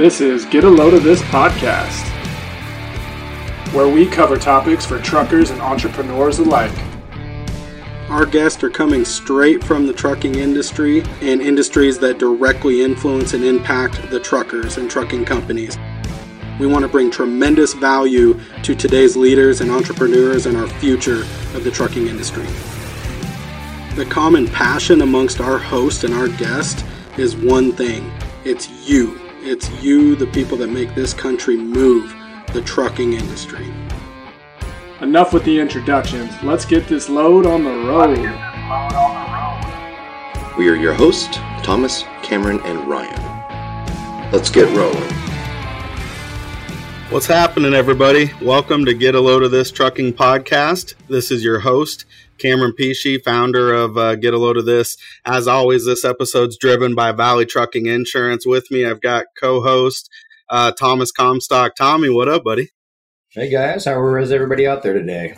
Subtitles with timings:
[0.00, 2.08] This is Get a Load of This podcast,
[3.74, 6.72] where we cover topics for truckers and entrepreneurs alike.
[8.08, 13.44] Our guests are coming straight from the trucking industry and industries that directly influence and
[13.44, 15.76] impact the truckers and trucking companies.
[16.58, 21.24] We want to bring tremendous value to today's leaders and entrepreneurs and our future
[21.54, 22.46] of the trucking industry.
[23.96, 26.86] The common passion amongst our host and our guest
[27.18, 28.10] is one thing
[28.46, 29.19] it's you.
[29.42, 32.14] It's you, the people that make this country move,
[32.52, 33.72] the trucking industry.
[35.00, 36.30] Enough with the introductions.
[36.42, 38.18] Let's get this load on the road.
[40.58, 44.30] We are your hosts, Thomas, Cameron, and Ryan.
[44.30, 45.10] Let's get rolling.
[47.08, 48.32] What's happening, everybody?
[48.42, 50.96] Welcome to Get a Load of This Trucking Podcast.
[51.08, 52.04] This is your host,
[52.40, 54.96] Cameron Pesci, founder of uh, Get a Load of This.
[55.24, 58.46] As always, this episode's driven by Valley Trucking Insurance.
[58.46, 60.10] With me, I've got co-host
[60.48, 61.76] uh, Thomas Comstock.
[61.76, 62.70] Tommy, what up, buddy?
[63.30, 65.36] Hey guys, how is everybody out there today?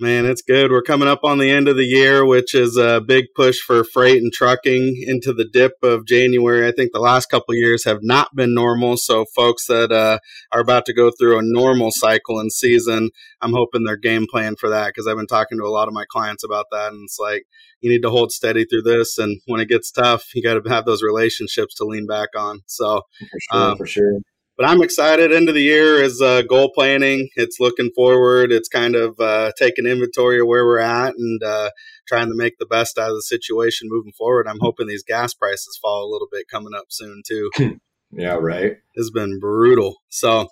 [0.00, 0.70] Man, it's good.
[0.70, 3.84] We're coming up on the end of the year, which is a big push for
[3.84, 6.66] freight and trucking into the dip of January.
[6.66, 8.96] I think the last couple years have not been normal.
[8.96, 10.18] So, folks that uh,
[10.50, 13.10] are about to go through a normal cycle and season,
[13.42, 15.94] I'm hoping they're game plan for that because I've been talking to a lot of
[15.94, 16.92] my clients about that.
[16.92, 17.44] And it's like,
[17.80, 19.18] you need to hold steady through this.
[19.18, 22.62] And when it gets tough, you got to have those relationships to lean back on.
[22.66, 24.20] So, for sure, um, for sure
[24.62, 25.32] but I'm excited.
[25.32, 27.28] End of the year is uh, goal planning.
[27.34, 28.52] It's looking forward.
[28.52, 31.70] It's kind of uh, taking inventory of where we're at and uh,
[32.06, 34.46] trying to make the best out of the situation moving forward.
[34.46, 37.50] I'm hoping these gas prices fall a little bit coming up soon too.
[38.12, 38.76] yeah, right.
[38.94, 39.96] It's been brutal.
[40.10, 40.46] So,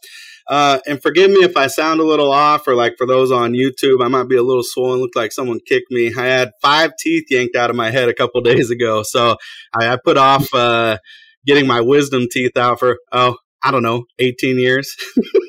[0.49, 3.53] uh, and forgive me if I sound a little off, or like for those on
[3.53, 5.01] YouTube, I might be a little swollen.
[5.01, 6.13] Look like someone kicked me.
[6.19, 9.37] I had five teeth yanked out of my head a couple days ago, so
[9.81, 10.99] I, I put off uh,
[11.47, 14.95] getting my wisdom teeth out for oh I don't know, 18 years.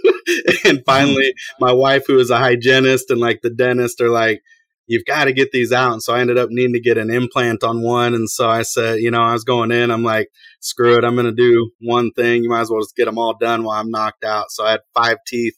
[0.66, 4.42] and finally, my wife, who is a hygienist and like the dentist, are like,
[4.88, 5.94] you've got to get these out.
[5.94, 8.14] And so I ended up needing to get an implant on one.
[8.14, 10.28] And so I said, you know, I was going in, I'm like,
[10.60, 12.44] screw it, I'm going to do one thing.
[12.44, 14.52] You might as well just get them all done while I'm knocked out.
[14.52, 15.56] So I had five teeth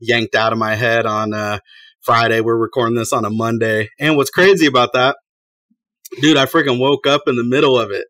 [0.00, 1.60] yanked out of my head on uh,
[2.02, 2.42] Friday.
[2.42, 3.88] We're recording this on a Monday.
[3.98, 5.16] And what's crazy about that,
[6.20, 8.04] dude, I freaking woke up in the middle of it.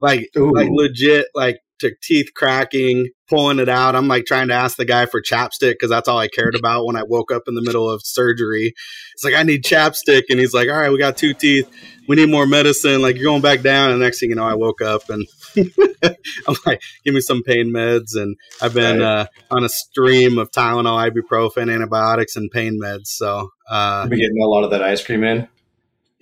[0.00, 0.52] Like, Ooh.
[0.52, 3.94] like legit, like to teeth cracking, pulling it out.
[3.94, 6.86] I'm like trying to ask the guy for chapstick because that's all I cared about
[6.86, 8.74] when I woke up in the middle of surgery.
[9.14, 10.24] It's like, I need chapstick.
[10.30, 11.70] And he's like, all right, we got two teeth.
[12.08, 13.00] We need more medicine.
[13.00, 13.90] Like, you're going back down.
[13.90, 15.26] And next thing you know, I woke up and
[16.04, 18.16] I'm like, give me some pain meds.
[18.16, 23.06] And I've been uh, on a stream of Tylenol, ibuprofen, antibiotics, and pain meds.
[23.06, 25.48] So, uh, You've been getting a lot of that ice cream in.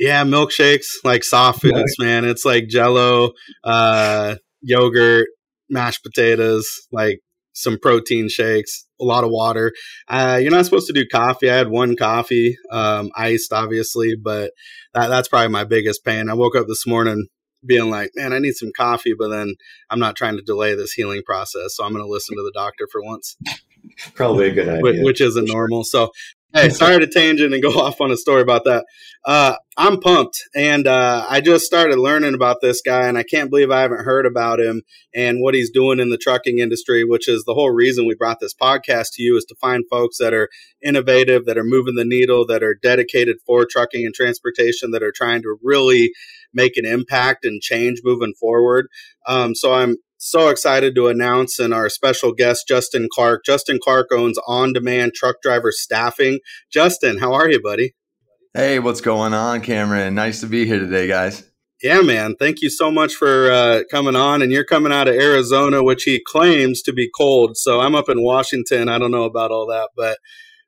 [0.01, 2.25] Yeah, milkshakes, like soft foods, man.
[2.25, 3.33] It's like jello,
[3.63, 5.29] uh, yogurt,
[5.71, 7.21] mashed potatoes, like
[7.53, 9.73] some protein shakes, a lot of water.
[10.09, 11.51] Uh, you're not supposed to do coffee.
[11.51, 14.53] I had one coffee, um, iced, obviously, but
[14.95, 16.29] that, that's probably my biggest pain.
[16.29, 17.27] I woke up this morning
[17.65, 19.55] being like, man, I need some coffee, but then
[19.91, 21.77] I'm not trying to delay this healing process.
[21.77, 23.37] So I'm going to listen to the doctor for once.
[24.15, 24.83] Probably a good idea.
[24.83, 25.85] Which, which isn't normal.
[25.85, 26.11] So
[26.53, 28.85] Hey, sorry to tangent and go off on a story about that.
[29.25, 33.51] Uh, I'm pumped, and uh, I just started learning about this guy, and I can't
[33.51, 34.83] believe I haven't heard about him
[35.15, 37.05] and what he's doing in the trucking industry.
[37.05, 40.19] Which is the whole reason we brought this podcast to you is to find folks
[40.19, 40.49] that are
[40.83, 45.13] innovative, that are moving the needle, that are dedicated for trucking and transportation, that are
[45.15, 46.11] trying to really
[46.53, 48.89] make an impact and change moving forward.
[49.25, 53.43] Um, so I'm so excited to announce and our special guest, Justin Clark.
[53.45, 56.41] Justin Clark owns On Demand Truck Driver Staffing.
[56.71, 57.95] Justin, how are you, buddy?
[58.53, 60.15] Hey, what's going on, Cameron?
[60.15, 61.51] Nice to be here today, guys.
[61.83, 62.35] Yeah, man.
[62.39, 64.43] Thank you so much for uh, coming on.
[64.43, 67.57] And you're coming out of Arizona, which he claims to be cold.
[67.57, 68.91] So I'm up in Washington.
[68.91, 70.19] I don't know about all that, but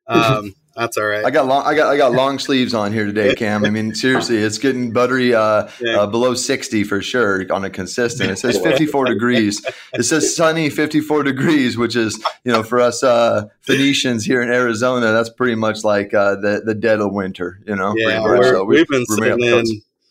[0.06, 1.24] um, that's all right.
[1.24, 3.64] I got long, I got I got long sleeves on here today, Cam.
[3.64, 6.00] I mean, seriously, it's getting buttery uh, yeah.
[6.00, 8.30] uh, below sixty for sure on a consistent.
[8.30, 9.64] It says fifty four degrees.
[9.92, 14.40] It says sunny fifty four degrees, which is you know for us uh, Phoenicians here
[14.40, 17.60] in Arizona, that's pretty much like uh, the the dead of winter.
[17.66, 19.64] You know, yeah, so we, have been sitting in.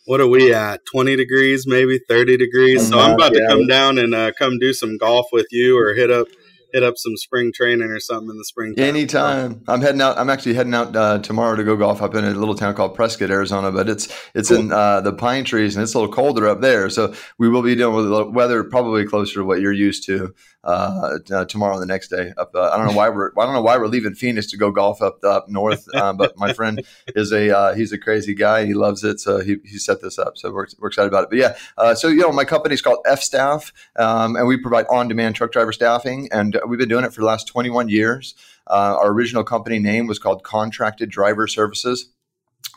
[0.06, 0.86] What are we at?
[0.86, 2.88] Twenty degrees, maybe thirty degrees.
[2.88, 5.94] So I'm about to come down and uh, come do some golf with you, or
[5.94, 6.28] hit up
[6.74, 8.74] hit up some spring training or something in the spring.
[8.78, 9.64] Anytime.
[9.68, 10.18] I'm heading out.
[10.18, 12.96] I'm actually heading out uh, tomorrow to go golf up in a little town called
[12.96, 13.72] Prescott, Arizona.
[13.72, 14.60] But it's it's cool.
[14.60, 16.90] in uh, the pine trees and it's a little colder up there.
[16.90, 20.34] So we will be dealing with weather probably closer to what you're used to.
[20.64, 22.34] Uh, uh, tomorrow and the next day.
[22.38, 24.58] Up, uh, I don't know why we're I don't know why we're leaving Phoenix to
[24.58, 26.84] go golf up up north, um, but my friend
[27.16, 28.66] is a uh, he's a crazy guy.
[28.66, 30.38] He loves it, so he, he set this up.
[30.38, 31.30] So we're, we're excited about it.
[31.30, 34.58] But yeah, uh, so you know my company is called F Staff, um, and we
[34.58, 37.90] provide on demand truck driver staffing, and we've been doing it for the last 21
[37.90, 38.36] years.
[38.68, 42.10] our original company name was called Contracted Driver Services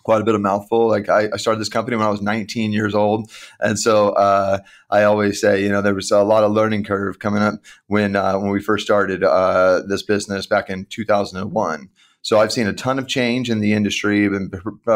[0.05, 0.87] quite a bit of mouthful.
[0.89, 4.59] Like I, I, started this company when I was 19 years old, and so uh,
[4.91, 7.55] I always say, you know, there was a lot of learning curve coming up
[7.89, 11.89] when uh, when we first started uh, this business back in 2001.
[12.25, 14.25] So I've seen a ton of change in the industry.
[14.25, 14.51] I've been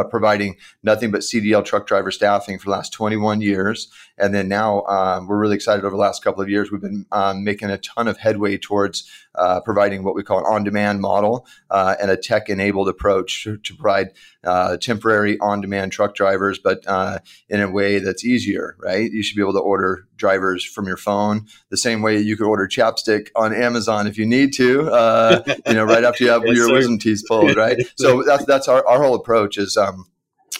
[0.08, 3.93] providing nothing but CDL truck driver staffing for the last 21 years.
[4.18, 6.70] And then now um, we're really excited over the last couple of years.
[6.70, 10.44] We've been um, making a ton of headway towards uh, providing what we call an
[10.44, 14.08] on demand model uh, and a tech enabled approach to, to provide
[14.44, 17.18] uh, temporary on demand truck drivers, but uh,
[17.48, 19.10] in a way that's easier, right?
[19.10, 22.46] You should be able to order drivers from your phone the same way you could
[22.46, 26.42] order chapstick on Amazon if you need to, uh, you know, right after you have
[26.46, 27.78] your wisdom teeth pulled, right?
[27.96, 30.06] so that's, that's our, our whole approach is, um,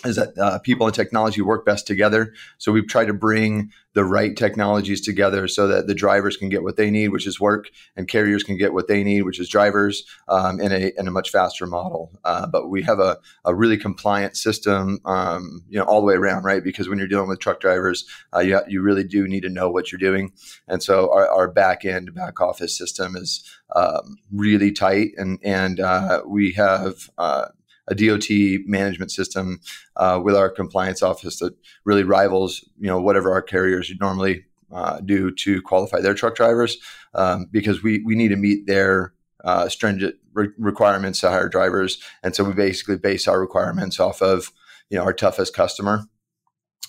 [0.05, 2.33] is that uh, people and technology work best together.
[2.59, 6.63] So we've tried to bring the right technologies together so that the drivers can get
[6.63, 9.49] what they need, which is work, and carriers can get what they need, which is
[9.49, 12.13] drivers, um, in a in a much faster model.
[12.25, 16.15] Uh, but we have a, a really compliant system, um, you know, all the way
[16.15, 16.63] around, right?
[16.63, 19.69] Because when you're dealing with truck drivers, uh, you you really do need to know
[19.69, 20.33] what you're doing,
[20.69, 23.43] and so our, our back end back office system is
[23.75, 27.47] um, really tight, and and uh, we have uh,
[27.89, 28.29] a DOT
[28.67, 29.61] management system
[29.97, 31.55] uh, with our compliance office that
[31.85, 36.79] really rivals, you know, whatever our carriers normally uh, do to qualify their truck drivers,
[37.15, 39.15] um, because we we need to meet their
[39.45, 44.21] uh, stringent re- requirements to hire drivers, and so we basically base our requirements off
[44.21, 44.53] of
[44.91, 46.05] you know our toughest customer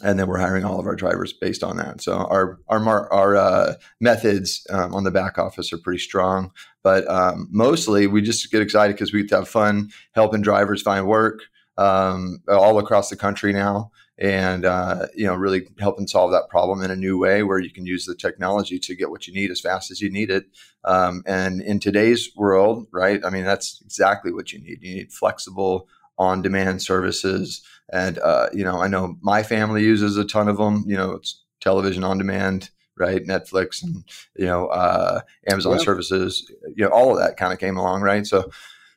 [0.01, 2.01] and then we're hiring all of our drivers based on that.
[2.01, 6.51] So our our our uh, methods um, on the back office are pretty strong,
[6.83, 11.41] but um, mostly we just get excited because we have fun helping drivers find work
[11.77, 16.81] um, all across the country now, and uh, you know really helping solve that problem
[16.81, 19.51] in a new way where you can use the technology to get what you need
[19.51, 20.45] as fast as you need it.
[20.85, 23.19] Um, and in today's world, right?
[23.25, 24.79] I mean, that's exactly what you need.
[24.81, 27.61] You need flexible on demand services.
[27.91, 31.13] And, uh, you know, I know my family uses a ton of them, you know,
[31.13, 33.25] it's television on demand, right?
[33.25, 34.03] Netflix and,
[34.35, 35.83] you know, uh, Amazon yeah.
[35.83, 38.27] services, you know, all of that kind of came along, right?
[38.27, 38.37] So,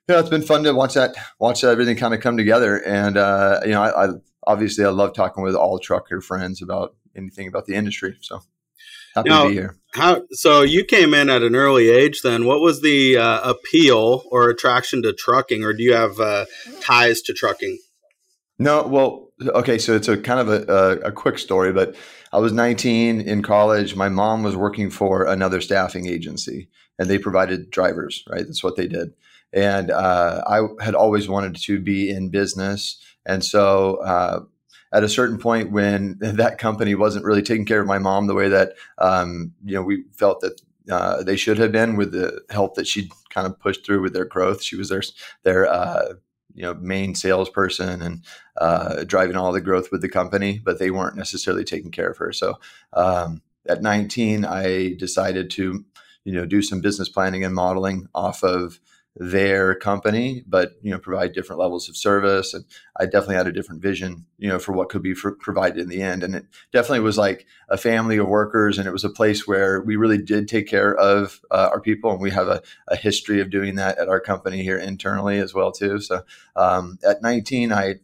[0.08, 2.76] you know, it's been fun to watch that, watch everything kind of come together.
[2.76, 4.08] And, uh, you know, I, I
[4.46, 8.16] obviously I love talking with all trucker friends about anything about the industry.
[8.20, 8.42] So
[9.14, 9.76] happy now, to be here.
[9.94, 10.62] How so?
[10.62, 12.22] You came in at an early age.
[12.22, 16.46] Then, what was the uh, appeal or attraction to trucking, or do you have uh,
[16.80, 17.78] ties to trucking?
[18.58, 19.78] No, well, okay.
[19.78, 21.96] So it's a kind of a, a, a, quick story, but
[22.32, 23.96] I was 19 in college.
[23.96, 26.68] My mom was working for another staffing agency,
[26.98, 28.22] and they provided drivers.
[28.30, 29.14] Right, that's what they did.
[29.52, 34.40] And uh, I had always wanted to be in business, and so uh,
[34.92, 38.34] at a certain point when that company wasn't really taking care of my mom the
[38.34, 40.60] way that um, you know we felt that
[40.90, 44.12] uh, they should have been with the help that she kind of pushed through with
[44.12, 44.62] their growth.
[44.62, 45.02] She was their
[45.42, 46.14] their uh,
[46.54, 48.22] you know main salesperson and
[48.56, 52.18] uh, driving all the growth with the company, but they weren't necessarily taking care of
[52.18, 52.32] her.
[52.32, 52.58] So
[52.92, 55.84] um, at 19, I decided to
[56.24, 58.80] you know do some business planning and modeling off of
[59.16, 62.54] their company, but you know provide different levels of service.
[62.54, 62.64] And
[62.98, 65.88] I definitely had a different vision, you know, for what could be for, provided in
[65.88, 66.22] the end.
[66.22, 69.82] And it definitely was like a family of workers, and it was a place where
[69.82, 73.40] we really did take care of uh, our people, and we have a, a, history
[73.40, 75.98] of doing that at our company here internally as well too.
[76.00, 76.22] So
[76.56, 77.96] um, at 19, I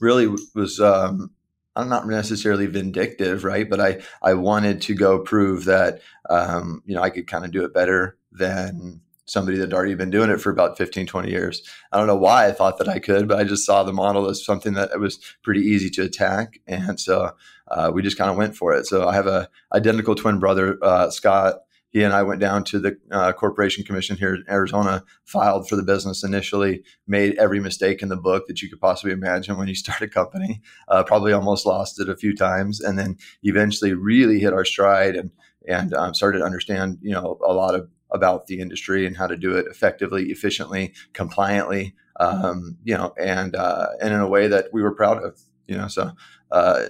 [0.00, 0.80] really was.
[0.80, 1.30] Um,
[1.76, 3.68] I'm not necessarily vindictive, right?
[3.68, 7.52] But I I wanted to go prove that um, you know I could kind of
[7.52, 11.30] do it better than somebody that had already been doing it for about 15, 20
[11.30, 11.62] years.
[11.92, 14.28] I don't know why I thought that I could, but I just saw the model
[14.28, 16.60] as something that was pretty easy to attack.
[16.66, 17.32] And so
[17.68, 18.86] uh, we just kind of went for it.
[18.86, 21.56] So I have a identical twin brother, uh, Scott.
[21.90, 25.76] He and I went down to the uh, Corporation Commission here in Arizona, filed for
[25.76, 29.68] the business initially, made every mistake in the book that you could possibly imagine when
[29.68, 30.60] you start a company.
[30.88, 35.14] Uh, probably almost lost it a few times, and then eventually really hit our stride
[35.14, 35.30] and
[35.66, 39.26] and um, started to understand, you know, a lot of about the industry and how
[39.26, 44.46] to do it effectively, efficiently, compliantly, um, you know, and uh, and in a way
[44.48, 45.88] that we were proud of, you know.
[45.88, 46.12] So
[46.50, 46.86] uh,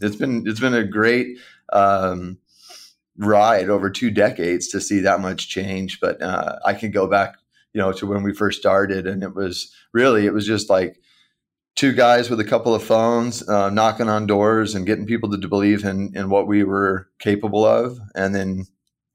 [0.00, 1.38] it's been it's been a great
[1.72, 2.38] um,
[3.18, 6.00] ride over two decades to see that much change.
[6.00, 7.34] But uh, I can go back,
[7.74, 10.98] you know, to when we first started, and it was really it was just like
[11.74, 15.48] two guys with a couple of phones uh, knocking on doors and getting people to
[15.48, 18.64] believe in in what we were capable of, and then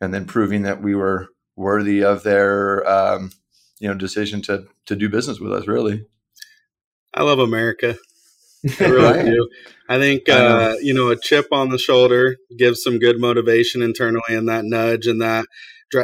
[0.02, 3.32] and then proving that we were worthy of their um,
[3.80, 5.68] you know decision to to do business with us.
[5.68, 6.06] Really,
[7.14, 7.98] I love America.
[8.80, 9.50] I really do.
[9.90, 14.22] I think uh, you know a chip on the shoulder gives some good motivation internally,
[14.30, 15.46] and that nudge and that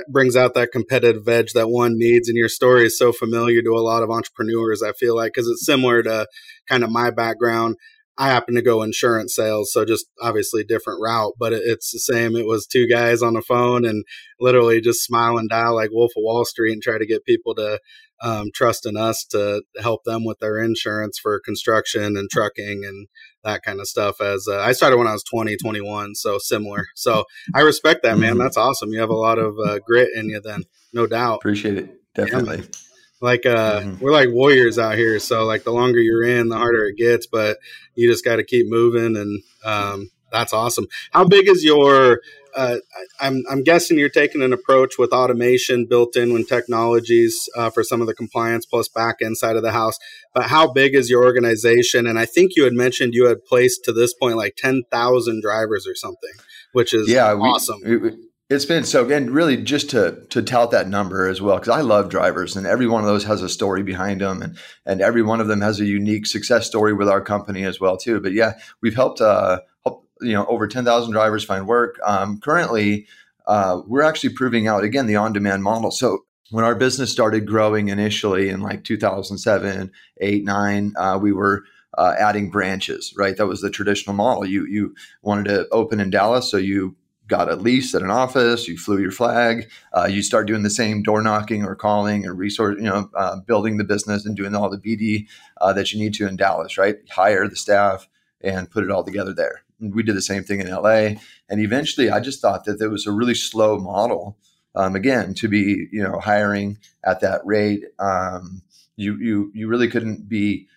[0.07, 2.29] brings out that competitive edge that one needs.
[2.29, 4.81] And your story is so familiar to a lot of entrepreneurs.
[4.81, 6.27] I feel like because it's similar to
[6.67, 7.75] kind of my background.
[8.17, 12.35] I happen to go insurance sales, so just obviously different route, but it's the same.
[12.35, 14.05] It was two guys on the phone and
[14.39, 17.55] literally just smile and dial like Wolf of Wall Street and try to get people
[17.55, 17.79] to
[18.21, 23.07] um, trust in us to help them with their insurance for construction and trucking and
[23.43, 24.21] that kind of stuff.
[24.21, 26.85] As uh, I started when I was 20, 21, so similar.
[26.95, 28.33] So I respect that, man.
[28.33, 28.39] Mm-hmm.
[28.43, 28.93] That's awesome.
[28.93, 31.37] You have a lot of uh, grit in you, then, no doubt.
[31.37, 31.99] Appreciate it.
[32.13, 32.59] Definitely.
[32.59, 32.92] Yeah
[33.23, 34.03] like uh mm-hmm.
[34.03, 37.25] we're like warriors out here so like the longer you're in the harder it gets
[37.25, 37.57] but
[37.95, 42.19] you just got to keep moving and um that's awesome how big is your
[42.55, 42.77] uh,
[43.19, 47.83] I'm, I'm guessing you're taking an approach with automation built in when technologies uh, for
[47.83, 49.97] some of the compliance plus back end side of the house.
[50.35, 52.05] But how big is your organization?
[52.05, 55.87] And I think you had mentioned you had placed to this point like 10,000 drivers
[55.87, 56.29] or something,
[56.73, 57.79] which is yeah, awesome.
[57.83, 58.11] We, we,
[58.53, 61.81] it's been so, and really just to to tout that number as well, because I
[61.81, 65.21] love drivers, and every one of those has a story behind them, and and every
[65.21, 68.19] one of them has a unique success story with our company as well too.
[68.19, 71.97] But yeah, we've helped uh, help you know over ten thousand drivers find work.
[72.03, 73.07] Um, currently,
[73.47, 75.91] uh, we're actually proving out again the on demand model.
[75.91, 76.19] So
[76.51, 79.91] when our business started growing initially in like 2007,
[80.21, 81.63] 8, 9, uh, we were
[81.97, 83.35] uh, adding branches, right?
[83.37, 84.45] That was the traditional model.
[84.45, 86.95] You you wanted to open in Dallas, so you
[87.33, 90.69] got a lease at an office, you flew your flag, uh, you start doing the
[90.69, 94.53] same door knocking or calling or resource, you know, uh, building the business and doing
[94.53, 95.25] all the BD
[95.59, 96.97] uh, that you need to in Dallas, right?
[97.09, 98.07] Hire the staff
[98.41, 99.63] and put it all together there.
[99.79, 101.15] And we did the same thing in LA.
[101.49, 104.37] And eventually I just thought that there was a really slow model,
[104.75, 107.83] um, again, to be, you know, hiring at that rate.
[107.97, 108.61] Um,
[108.95, 110.67] you, you, you really couldn't be,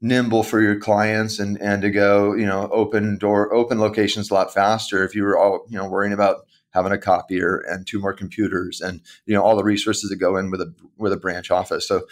[0.00, 4.34] nimble for your clients and and to go you know open door open locations a
[4.34, 8.00] lot faster if you were all you know worrying about having a copier and two
[8.00, 11.18] more computers and you know all the resources that go in with a with a
[11.18, 12.02] branch office so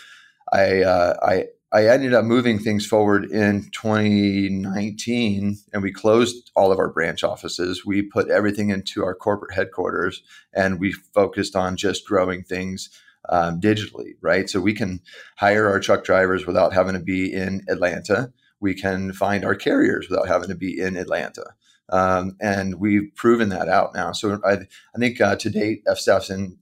[0.52, 6.73] i uh, i I ended up moving things forward in 2019 and we closed all
[6.73, 7.85] of our branch offices.
[7.85, 10.23] We put everything into our corporate headquarters
[10.54, 12.88] and we focused on just growing things
[13.28, 14.49] um, digitally, right?
[14.49, 15.00] So we can
[15.37, 18.32] hire our truck drivers without having to be in Atlanta.
[18.61, 21.54] We can find our carriers without having to be in Atlanta.
[21.90, 24.12] Um, and we've proven that out now.
[24.12, 26.58] So I, I think uh, to date, FStaff's in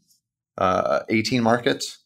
[0.58, 1.98] uh, 18 markets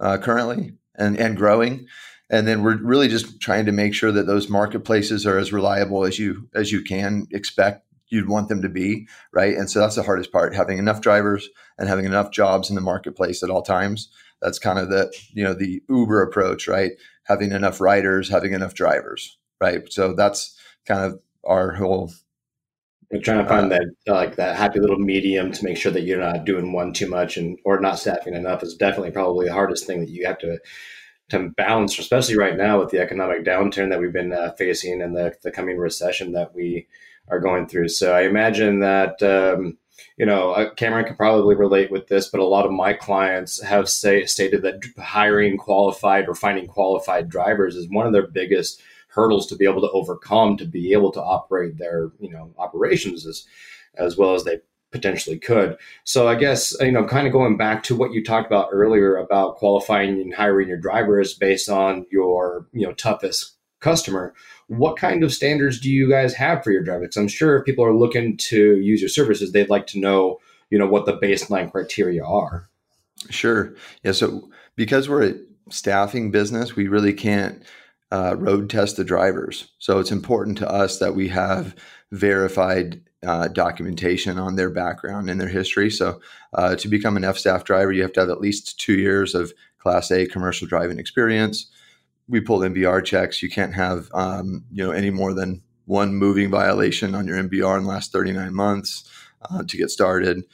[0.00, 1.86] uh, currently and, and growing.
[2.28, 6.04] And then we're really just trying to make sure that those marketplaces are as reliable
[6.04, 9.56] as you as you can expect you'd want them to be, right?
[9.56, 11.48] And so that's the hardest part, having enough drivers
[11.78, 14.08] and having enough jobs in the marketplace at all times.
[14.40, 16.92] That's kind of the, you know, the Uber approach, right?
[17.24, 19.90] Having enough riders, having enough drivers, right?
[19.92, 22.12] So that's kind of our whole
[23.10, 26.02] We're trying to find uh, that like that happy little medium to make sure that
[26.02, 29.52] you're not doing one too much and or not staffing enough is definitely probably the
[29.52, 30.58] hardest thing that you have to
[31.30, 35.16] to balance, especially right now with the economic downturn that we've been uh, facing and
[35.16, 36.86] the, the coming recession that we
[37.28, 37.88] are going through.
[37.88, 39.78] So I imagine that um,
[40.16, 43.62] you know uh, Cameron can probably relate with this, but a lot of my clients
[43.62, 48.82] have say, stated that hiring qualified or finding qualified drivers is one of their biggest
[49.08, 53.26] hurdles to be able to overcome to be able to operate their you know operations
[53.26, 53.46] as
[53.96, 54.60] as well as they
[54.92, 55.76] potentially could.
[56.04, 59.16] So I guess you know, kind of going back to what you talked about earlier
[59.16, 64.34] about qualifying and hiring your drivers based on your you know toughest customer
[64.68, 67.16] what kind of standards do you guys have for your drivers?
[67.16, 70.38] I'm sure if people are looking to use your services, they'd like to know,
[70.70, 72.68] you know, what the baseline criteria are.
[73.30, 73.74] Sure.
[74.02, 74.12] Yeah.
[74.12, 75.34] So because we're a
[75.70, 77.62] staffing business, we really can't
[78.12, 79.68] uh, road test the drivers.
[79.78, 81.74] So it's important to us that we have
[82.12, 85.90] verified uh, documentation on their background and their history.
[85.90, 86.20] So
[86.54, 89.34] uh, to become an F staff driver, you have to have at least two years
[89.34, 91.70] of Class A commercial driving experience
[92.28, 93.42] we pulled MVR checks.
[93.42, 97.78] You can't have um, you know any more than one moving violation on your MVR
[97.78, 99.08] in the last 39 months
[99.48, 100.44] uh, to get started.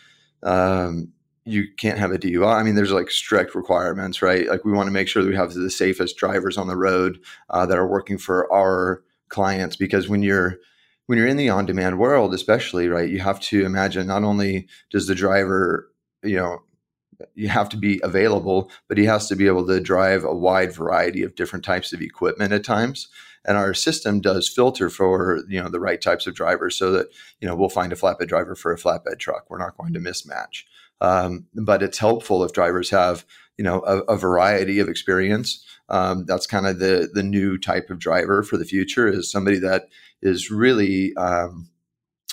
[0.43, 1.13] Um,
[1.45, 2.55] you can't have a DUI.
[2.55, 4.47] I mean, there's like strict requirements, right?
[4.47, 7.19] Like we want to make sure that we have the safest drivers on the road
[7.51, 10.59] uh, that are working for our clients because when you're
[11.07, 15.09] when you're in the on-demand world, especially, right, you have to imagine not only does
[15.09, 15.91] the driver,
[16.23, 16.63] you know,
[17.35, 20.73] you have to be available, but he has to be able to drive a wide
[20.75, 23.09] variety of different types of equipment at times.
[23.45, 27.09] and our system does filter for you know the right types of drivers so that
[27.41, 29.47] you know we'll find a flatbed driver for a flatbed truck.
[29.49, 30.65] We're not going to mismatch.
[31.01, 33.25] Um, but it's helpful if drivers have
[33.59, 35.65] you know a, a variety of experience.
[35.89, 39.59] Um, that's kind of the the new type of driver for the future is somebody
[39.59, 39.89] that
[40.23, 41.69] is really um,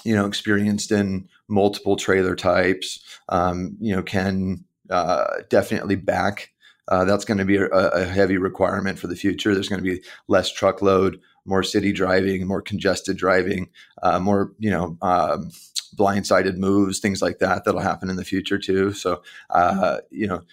[0.05, 6.51] you know experienced in multiple trailer types um, you know can uh, definitely back.
[6.88, 9.53] Uh, that's going to be a, a, heavy requirement for the future.
[9.53, 13.69] There's going to be less truckload more city driving more congested driving
[14.03, 15.51] uh, more you know um,
[15.96, 18.93] blindsided moves things like that that'll happen in the future too.
[18.93, 20.43] So uh, you know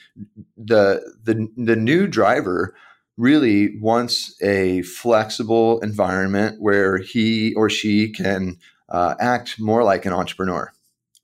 [0.56, 2.74] the the the new driver
[3.16, 10.12] really wants a flexible environment where he or she can uh, act more like an
[10.12, 10.70] entrepreneur,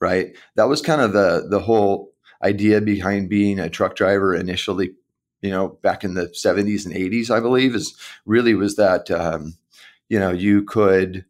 [0.00, 0.34] right?
[0.56, 2.11] That was kind of the the whole
[2.42, 4.92] idea behind being a truck driver initially.
[5.40, 9.54] You know, back in the '70s and '80s, I believe, is really was that um,
[10.08, 11.24] you know you could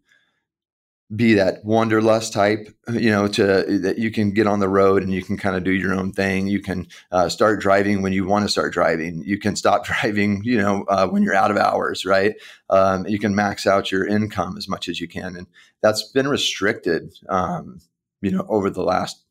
[1.15, 5.13] be that wanderlust type, you know, to that you can get on the road and
[5.13, 6.47] you can kind of do your own thing.
[6.47, 9.23] You can uh, start driving when you want to start driving.
[9.25, 12.35] You can stop driving, you know, uh, when you're out of hours, right?
[12.71, 15.47] Um, you can max out your income as much as you can, and
[15.83, 17.81] that's been restricted, um,
[18.23, 19.22] you know, over the last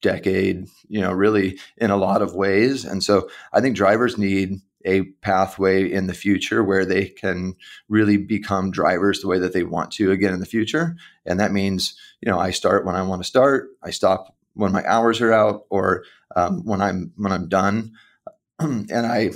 [0.00, 2.84] decade, you know, really in a lot of ways.
[2.84, 7.54] And so I think drivers need a pathway in the future where they can
[7.88, 10.96] really become drivers the way that they want to again in the future.
[11.26, 14.72] And that means, you know, I start when I want to start, I stop when
[14.72, 17.92] my hours are out, or um, when I'm when I'm done,
[18.58, 19.30] and I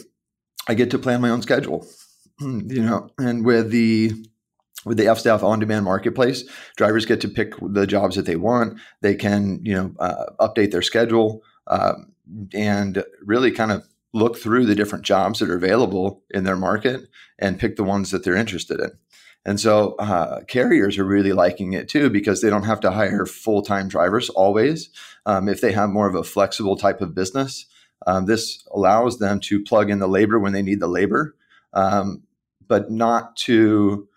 [0.69, 1.87] I get to plan my own schedule.
[2.41, 4.11] You know, and with the
[4.85, 6.45] with the F-Staff on-demand marketplace,
[6.77, 8.81] drivers get to pick the jobs that they want.
[9.01, 12.13] They can, you know, uh, update their schedule um,
[12.53, 17.09] and really kind of look through the different jobs that are available in their market
[17.39, 18.91] and pick the ones that they're interested in.
[19.45, 23.27] And so uh, carriers are really liking it too because they don't have to hire
[23.27, 24.91] full time drivers always.
[25.27, 27.67] Um, if they have more of a flexible type of business,
[28.07, 31.35] um, this allows them to plug in the labor when they need the labor,
[31.73, 32.23] um,
[32.67, 34.09] but not to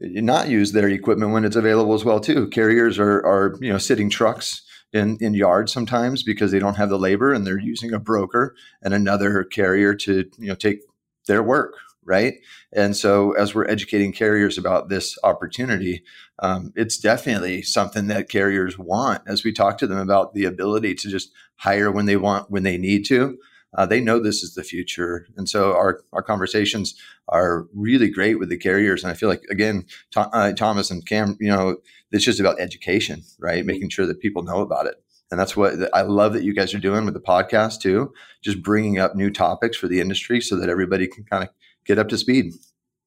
[0.00, 2.48] not use their equipment when it's available as well too.
[2.48, 4.62] Carriers are are you know sitting trucks
[4.92, 8.54] in, in yards sometimes because they don't have the labor and they're using a broker
[8.82, 10.80] and another carrier to you know take
[11.26, 12.36] their work right
[12.72, 16.02] and so as we're educating carriers about this opportunity
[16.38, 20.94] um, it's definitely something that carriers want as we talk to them about the ability
[20.94, 23.36] to just hire when they want when they need to
[23.74, 26.94] uh, they know this is the future and so our, our conversations
[27.28, 29.84] are really great with the carriers and i feel like again
[30.16, 31.76] uh, thomas and cam you know
[32.12, 33.64] it's just about education, right?
[33.64, 34.96] Making sure that people know about it.
[35.30, 38.62] And that's what I love that you guys are doing with the podcast too, just
[38.62, 41.50] bringing up new topics for the industry so that everybody can kind of
[41.84, 42.54] get up to speed.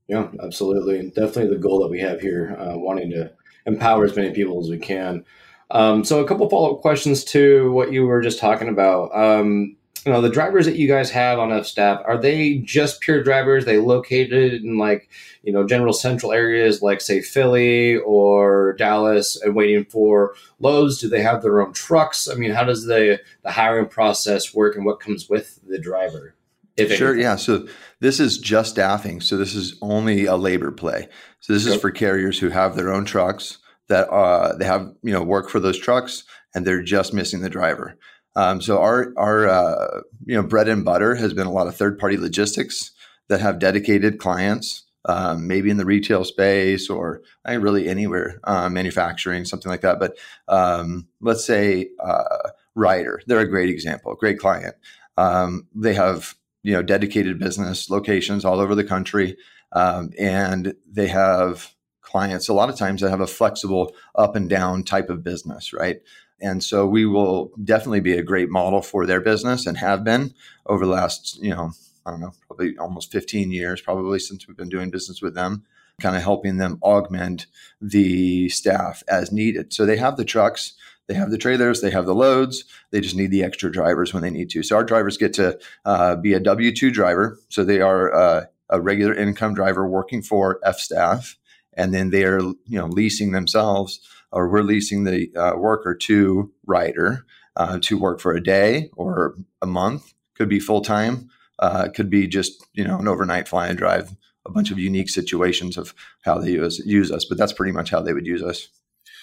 [0.08, 1.00] Yeah, absolutely.
[1.00, 3.32] And definitely the goal that we have here, uh, wanting to
[3.65, 5.26] empower as many people as we can.
[5.71, 9.15] Um, so, a couple follow up questions to what you were just talking about.
[9.15, 13.23] Um, you know the drivers that you guys have on F-Staff are they just pure
[13.23, 13.65] drivers?
[13.65, 15.10] They located in like
[15.43, 20.99] you know general central areas like say philly or dallas and waiting for loads?
[20.99, 22.27] Do they have their own trucks?
[22.27, 26.34] I mean how does the the hiring process work and what comes with the driver
[26.77, 27.36] If sure yeah.
[27.36, 27.67] So
[27.99, 29.21] this is just staffing.
[29.21, 31.10] So this is only a labor play.
[31.41, 35.13] So this is for carriers who have their own trucks that uh, they have you
[35.13, 36.23] know work for those trucks
[36.56, 37.97] and they're just missing the driver
[38.35, 41.75] um, so our our uh, you know bread and butter has been a lot of
[41.75, 42.91] third party logistics
[43.27, 48.69] that have dedicated clients, um, maybe in the retail space or uh, really anywhere, uh,
[48.69, 49.99] manufacturing something like that.
[49.99, 50.17] But
[50.47, 54.75] um, let's say uh, Ryder, they're a great example, great client.
[55.17, 59.37] Um, they have you know dedicated business locations all over the country,
[59.73, 64.49] um, and they have clients a lot of times that have a flexible up and
[64.49, 66.01] down type of business, right?
[66.41, 70.34] And so we will definitely be a great model for their business and have been
[70.65, 71.71] over the last, you know,
[72.06, 75.63] I don't know, probably almost 15 years, probably since we've been doing business with them,
[76.01, 77.45] kind of helping them augment
[77.80, 79.71] the staff as needed.
[79.71, 80.73] So they have the trucks,
[81.08, 82.63] they have the trailers, they have the loads.
[82.91, 84.63] They just need the extra drivers when they need to.
[84.63, 87.38] So our drivers get to uh, be a W 2 driver.
[87.49, 91.38] So they are uh, a regular income driver working for F-Staff.
[91.73, 93.99] And then they are, you know, leasing themselves
[94.31, 99.35] or we're leasing the uh, worker to Ryder uh, to work for a day or
[99.61, 100.13] a month.
[100.35, 101.29] Could be full time.
[101.59, 104.15] Uh, could be just you know an overnight fly and drive.
[104.43, 107.91] A bunch of unique situations of how they use use us, but that's pretty much
[107.91, 108.69] how they would use us.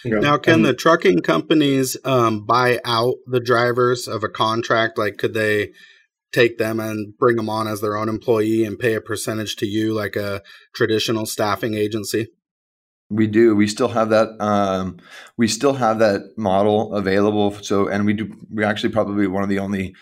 [0.05, 4.97] Now, can the trucking companies um, buy out the drivers of a contract?
[4.97, 5.73] Like, could they
[6.33, 9.67] take them and bring them on as their own employee and pay a percentage to
[9.67, 10.43] you like a
[10.73, 12.29] traditional staffing agency?
[13.11, 13.57] We do.
[13.57, 14.41] We still have that.
[14.41, 14.99] Um,
[15.37, 17.53] we still have that model available.
[17.63, 18.37] So, and we do.
[18.51, 19.95] We're actually probably one of the only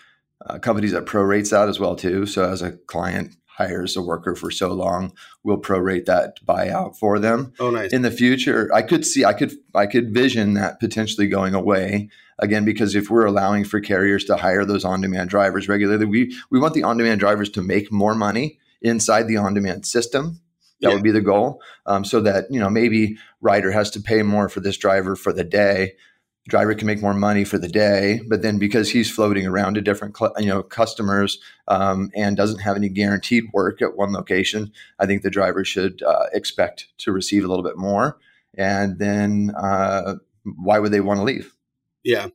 [0.45, 2.25] uh, companies that prorates that as well too.
[2.25, 7.17] So, as a client hires a worker for so long, we'll prorate that buyout for
[7.17, 7.53] them.
[7.59, 7.93] Oh, nice.
[7.93, 9.23] In the future, I could see.
[9.23, 9.53] I could.
[9.73, 14.35] I could vision that potentially going away again because if we're allowing for carriers to
[14.35, 18.59] hire those on-demand drivers regularly, we we want the on-demand drivers to make more money
[18.81, 20.41] inside the on-demand system
[20.81, 20.93] that yeah.
[20.93, 21.61] would be the goal.
[21.85, 25.33] Um, so that, you know, maybe Ryder has to pay more for this driver for
[25.33, 25.93] the day.
[26.47, 29.81] Driver can make more money for the day, but then because he's floating around to
[29.81, 35.07] different, you know, customers um, and doesn't have any guaranteed work at one location, I
[35.07, 38.17] think the driver should uh, expect to receive a little bit more.
[38.57, 40.15] And then, uh,
[40.55, 41.53] why would they want to leave?
[42.03, 42.27] Yeah,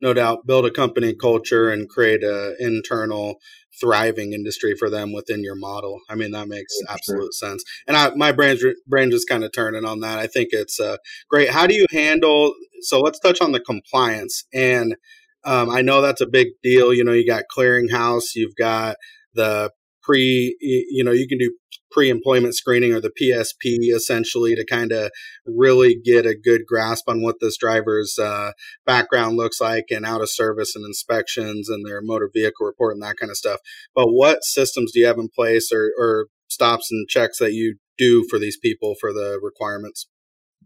[0.00, 0.46] no doubt.
[0.46, 3.40] Build a company culture and create a internal
[3.80, 6.00] thriving industry for them within your model.
[6.08, 7.50] I mean, that makes absolute sure.
[7.50, 7.64] sense.
[7.86, 10.18] And I, my brain, brain just kind of turning on that.
[10.18, 11.50] I think it's uh, great.
[11.50, 12.54] How do you handle?
[12.82, 14.44] So let's touch on the compliance.
[14.52, 14.96] And
[15.44, 16.92] um, I know that's a big deal.
[16.92, 18.96] You know, you got clearinghouse, you've got
[19.34, 19.70] the
[20.02, 21.54] pre, you know, you can do
[21.92, 25.10] pre-employment screening or the PSP essentially to kind of
[25.46, 28.52] really get a good grasp on what this driver's uh,
[28.86, 33.02] background looks like and out of service and inspections and their motor vehicle report and
[33.02, 33.60] that kind of stuff.
[33.94, 37.76] But what systems do you have in place or, or stops and checks that you
[37.98, 40.08] do for these people for the requirements?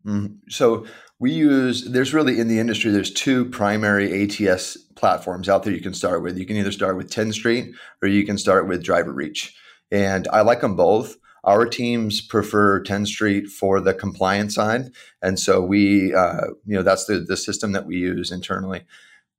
[0.06, 0.34] Mm-hmm.
[0.48, 0.86] So
[1.18, 5.80] we use there's really in the industry there's two primary ATS platforms out there you
[5.80, 6.38] can start with.
[6.38, 9.54] You can either start with Tenstreet or you can start with Driver Reach
[9.90, 11.16] and I like them both.
[11.44, 14.90] Our teams prefer Tenstreet for the compliance side,
[15.22, 18.82] and so we, uh, you know, that's the the system that we use internally.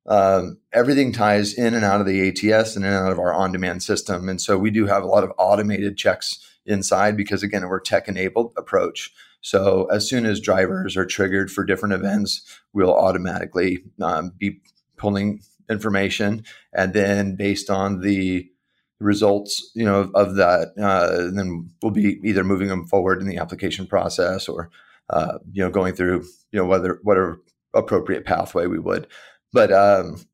[0.05, 3.33] Um, everything ties in and out of the ATS and in and out of our
[3.33, 7.67] on-demand system, and so we do have a lot of automated checks inside because again,
[7.67, 9.11] we're tech-enabled approach.
[9.41, 12.41] So as soon as drivers are triggered for different events,
[12.73, 14.61] we'll automatically um, be
[14.97, 18.49] pulling information, and then based on the
[18.99, 23.27] results, you know, of, of that, uh, then we'll be either moving them forward in
[23.27, 24.69] the application process or,
[25.09, 27.41] uh, you know, going through, you know, whether whatever
[27.73, 29.07] appropriate pathway we would.
[29.53, 30.25] But um,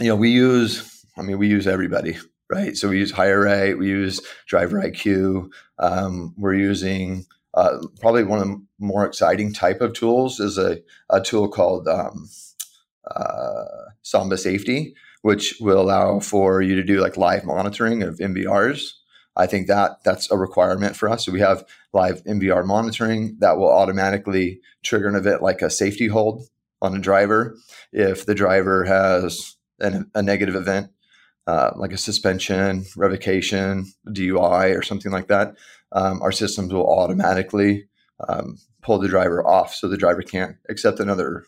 [0.00, 2.16] you know, we use, I mean, we use everybody,
[2.50, 2.76] right?
[2.76, 7.26] So we use HireRight, we use Driver IQ, um, we're using.
[7.56, 11.86] Uh, probably one of the more exciting type of tools is a, a tool called
[11.86, 12.28] um,
[13.08, 13.64] uh,
[14.02, 18.90] Samba Safety, which will allow for you to do like live monitoring of MVRs.
[19.34, 21.24] I think that that's a requirement for us.
[21.24, 26.08] So we have live MVR monitoring that will automatically trigger an event like a safety
[26.08, 26.46] hold
[26.82, 27.56] on a driver
[27.90, 30.90] if the driver has an, a negative event,
[31.46, 35.54] uh, like a suspension, revocation, DUI, or something like that.
[35.92, 37.88] Um, our systems will automatically
[38.28, 41.46] um, pull the driver off, so the driver can't accept another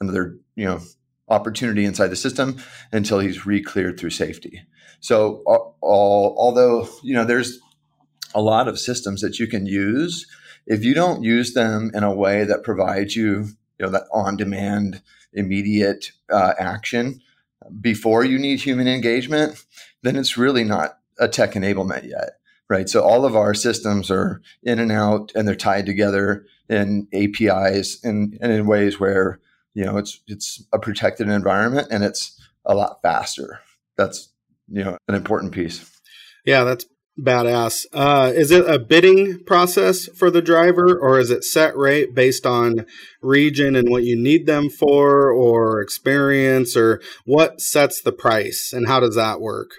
[0.00, 0.80] another you know
[1.28, 2.58] opportunity inside the system
[2.90, 4.62] until he's re-cleared through safety.
[5.00, 7.58] So, all, although you know there's
[8.34, 10.26] a lot of systems that you can use,
[10.66, 15.02] if you don't use them in a way that provides you, you know, that on-demand,
[15.32, 17.20] immediate uh, action
[17.80, 19.64] before you need human engagement,
[20.02, 22.88] then it's really not a tech enablement yet, right?
[22.88, 28.02] So all of our systems are in and out, and they're tied together in APIs
[28.04, 29.40] and, and in ways where
[29.74, 33.60] you know it's it's a protected environment and it's a lot faster.
[33.96, 34.32] That's
[34.68, 35.90] you know an important piece.
[36.44, 36.86] Yeah that's
[37.20, 37.84] badass.
[37.92, 42.46] Uh, is it a bidding process for the driver or is it set rate based
[42.46, 42.86] on
[43.20, 48.88] region and what you need them for or experience or what sets the price and
[48.88, 49.72] how does that work?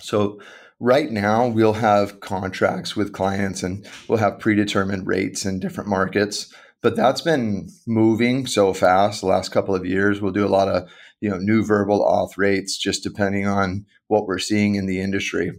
[0.00, 0.40] So
[0.78, 6.52] right now we'll have contracts with clients and we'll have predetermined rates in different markets
[6.82, 10.20] but that's been moving so fast the last couple of years.
[10.20, 10.90] We'll do a lot of
[11.20, 15.52] you know new verbal auth rates just depending on what we're seeing in the industry.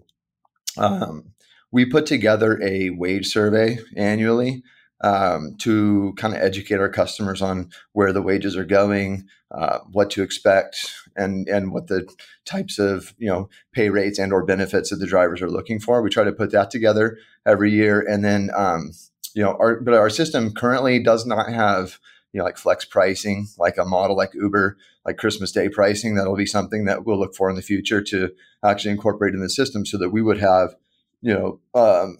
[0.77, 1.33] Um,
[1.71, 4.63] we put together a wage survey annually
[5.01, 10.09] um, to kind of educate our customers on where the wages are going, uh, what
[10.11, 12.07] to expect, and and what the
[12.45, 16.01] types of you know pay rates and or benefits that the drivers are looking for.
[16.01, 18.91] We try to put that together every year, and then um,
[19.33, 21.99] you know, our, but our system currently does not have,
[22.31, 26.15] you know, like flex pricing, like a model like Uber, like Christmas Day pricing.
[26.15, 28.31] That'll be something that we'll look for in the future to
[28.63, 30.75] actually incorporate in the system so that we would have,
[31.21, 32.17] you know, um,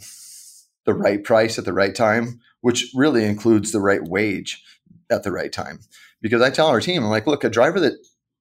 [0.86, 4.64] the right price at the right time, which really includes the right wage
[5.10, 5.80] at the right time.
[6.22, 7.94] Because I tell our team, I'm like, look, a driver that,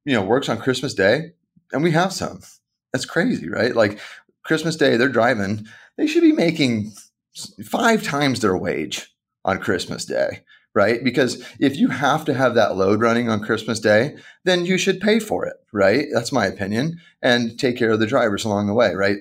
[0.04, 1.32] you know, works on Christmas Day,
[1.72, 2.40] and we have some,
[2.92, 3.74] That's crazy, right?
[3.74, 3.98] Like
[4.44, 5.66] Christmas Day, they're driving.
[5.96, 6.92] They should be making
[7.64, 9.12] five times their wage
[9.45, 11.03] on Christmas Day, right?
[11.03, 15.01] Because if you have to have that load running on Christmas Day, then you should
[15.01, 16.07] pay for it, right?
[16.12, 19.18] That's my opinion, and take care of the drivers along the way, right?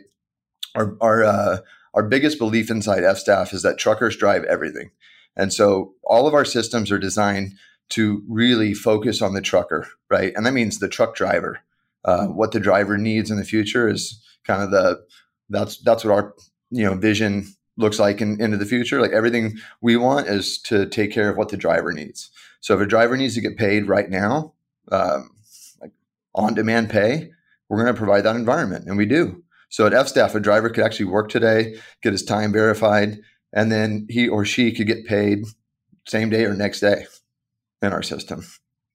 [0.75, 1.57] Our our uh,
[1.93, 4.91] our biggest belief inside F staff is that truckers drive everything,
[5.35, 7.53] and so all of our systems are designed
[7.89, 10.31] to really focus on the trucker, right?
[10.35, 11.59] And that means the truck driver.
[12.03, 15.05] Uh, what the driver needs in the future is kind of the
[15.49, 16.33] that's that's what our
[16.71, 17.45] you know vision
[17.81, 19.01] looks like in, into the future.
[19.01, 22.29] Like everything we want is to take care of what the driver needs.
[22.61, 24.53] So if a driver needs to get paid right now,
[24.91, 25.31] um,
[25.81, 25.91] like
[26.33, 27.31] on demand pay,
[27.67, 29.43] we're going to provide that environment, and we do.
[29.69, 33.19] So at F staff, a driver could actually work today, get his time verified,
[33.53, 35.45] and then he or she could get paid
[36.07, 37.05] same day or next day
[37.81, 38.43] in our system.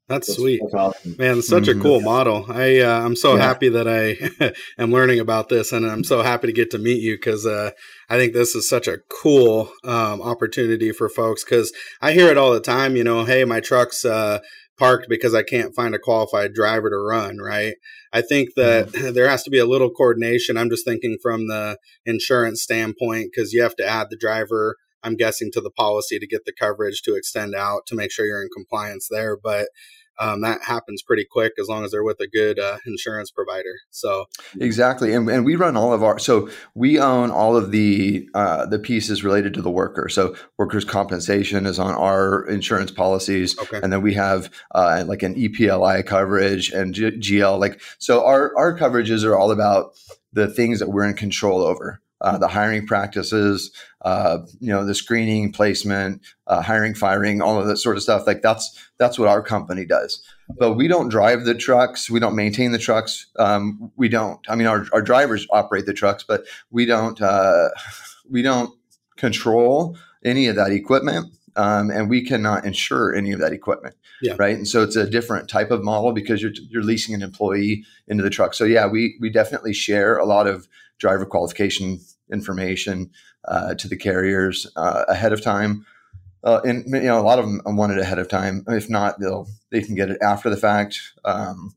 [0.08, 1.16] That's, that's sweet, that's awesome.
[1.18, 1.42] man.
[1.42, 1.80] Such mm-hmm.
[1.80, 2.46] a cool model.
[2.48, 3.42] I uh, I'm so yeah.
[3.42, 7.02] happy that I am learning about this, and I'm so happy to get to meet
[7.02, 7.72] you because uh,
[8.08, 11.42] I think this is such a cool um, opportunity for folks.
[11.42, 12.94] Because I hear it all the time.
[12.94, 14.38] You know, hey, my truck's uh,
[14.78, 17.38] parked because I can't find a qualified driver to run.
[17.38, 17.74] Right.
[18.12, 19.12] I think that mm-hmm.
[19.14, 20.56] there has to be a little coordination.
[20.56, 25.16] I'm just thinking from the insurance standpoint because you have to add the driver I'm
[25.16, 28.42] guessing to the policy to get the coverage to extend out to make sure you're
[28.42, 29.36] in compliance there.
[29.36, 29.68] But
[30.18, 33.74] um, that happens pretty quick as long as they're with a good uh, insurance provider.
[33.90, 34.26] So
[34.58, 38.66] exactly, and, and we run all of our so we own all of the uh,
[38.66, 40.08] the pieces related to the worker.
[40.08, 43.80] So workers' compensation is on our insurance policies, okay.
[43.82, 47.58] and then we have uh, like an EPLI coverage and G- GL.
[47.60, 49.92] Like so, our our coverages are all about
[50.32, 53.72] the things that we're in control over uh, the hiring practices,
[54.06, 58.24] uh, you know, the screening, placement, uh, hiring, firing, all of that sort of stuff.
[58.24, 60.22] Like that's that's what our company does.
[60.60, 62.08] But we don't drive the trucks.
[62.08, 63.26] We don't maintain the trucks.
[63.36, 64.38] Um, we don't.
[64.48, 67.20] I mean, our, our drivers operate the trucks, but we don't.
[67.20, 67.70] Uh,
[68.30, 68.72] we don't
[69.16, 71.34] control any of that equipment.
[71.56, 73.96] Um, and we cannot insure any of that equipment.
[74.22, 74.36] Yeah.
[74.38, 74.54] Right.
[74.54, 78.22] And so it's a different type of model because you're, you're leasing an employee into
[78.22, 78.52] the truck.
[78.52, 81.98] So yeah, we, we definitely share a lot of driver qualification
[82.30, 83.10] information
[83.46, 85.86] uh, to the carriers uh, ahead of time.
[86.44, 88.64] Uh, and you know, a lot of them want it ahead of time.
[88.68, 91.00] If not, they'll they can get it after the fact.
[91.24, 91.74] Um,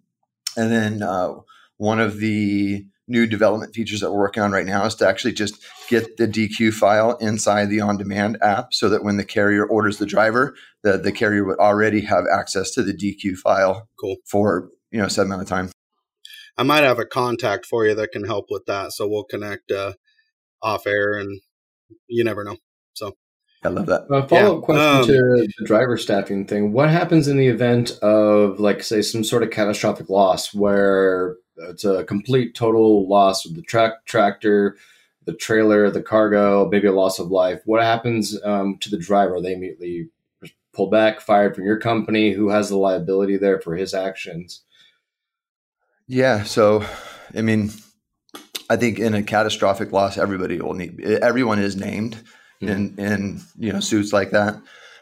[0.56, 1.36] and then uh,
[1.78, 5.34] one of the new development features that we're working on right now is to actually
[5.34, 5.56] just
[5.90, 10.06] get the DQ file inside the on-demand app, so that when the carrier orders the
[10.06, 13.90] driver, the the carrier would already have access to the DQ file.
[14.00, 14.18] Cool.
[14.26, 15.72] For you know, a set amount of time.
[16.58, 18.92] I might have a contact for you that can help with that.
[18.92, 19.94] So we'll connect uh,
[20.62, 21.42] off air, and
[22.08, 22.58] you never know.
[22.94, 23.16] So
[23.64, 24.06] I love that.
[24.12, 24.66] A follow up yeah.
[24.66, 29.02] question um, to the driver staffing thing: What happens in the event of, like, say,
[29.02, 34.78] some sort of catastrophic loss, where it's a complete total loss of the truck, tractor,
[35.26, 37.62] the trailer, the cargo, maybe a loss of life?
[37.66, 39.36] What happens um, to the driver?
[39.36, 40.10] Are they immediately
[40.72, 42.32] pulled back, fired from your company?
[42.32, 44.62] Who has the liability there for his actions?
[46.08, 46.44] Yeah.
[46.44, 46.86] So,
[47.36, 47.72] I mean,
[48.70, 52.24] I think in a catastrophic loss, everybody will need, everyone is named
[52.62, 52.68] mm-hmm.
[52.68, 54.62] in, in, you know, suits like that.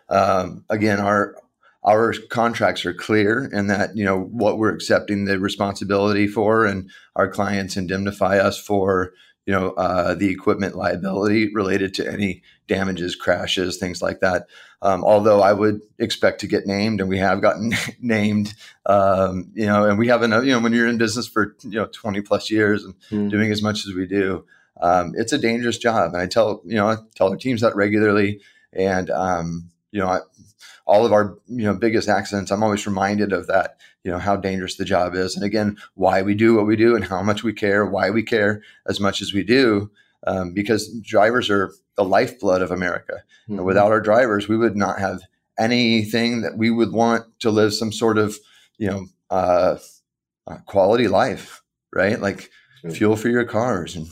[0.09, 1.35] Um, again, our,
[1.83, 6.89] our contracts are clear in that, you know, what we're accepting the responsibility for and
[7.15, 9.13] our clients indemnify us for,
[9.45, 14.47] you know, uh, the equipment liability related to any damages, crashes, things like that.
[14.81, 18.53] Um, although I would expect to get named, and we have gotten named,
[18.85, 21.87] um, you know, and we haven't, you know, when you're in business for you know
[21.87, 23.29] 20 plus years and mm.
[23.29, 24.45] doing as much as we do,
[24.81, 26.13] um, it's a dangerous job.
[26.13, 28.41] And I tell, you know, I tell our teams that regularly,
[28.73, 30.19] and um, you know, I,
[30.85, 33.79] all of our you know biggest accidents, I'm always reminded of that.
[34.03, 36.95] You know how dangerous the job is, and again, why we do what we do,
[36.95, 39.91] and how much we care, why we care as much as we do,
[40.27, 43.23] um, because drivers are the lifeblood of America.
[43.49, 43.63] Mm-hmm.
[43.63, 45.21] without our drivers, we would not have
[45.57, 48.37] anything that we would want to live some sort of
[48.77, 49.77] you know uh,
[50.47, 51.61] uh, quality life,
[51.95, 52.19] right?
[52.19, 52.49] Like
[52.83, 52.91] mm-hmm.
[52.91, 54.07] fuel for your cars and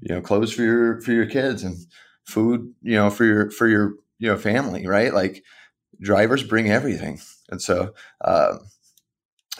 [0.00, 1.78] you know clothes for your for your kids and
[2.24, 5.14] food you know for your for your you know family, right?
[5.14, 5.44] Like
[6.00, 7.94] drivers bring everything, and so.
[8.20, 8.58] Uh,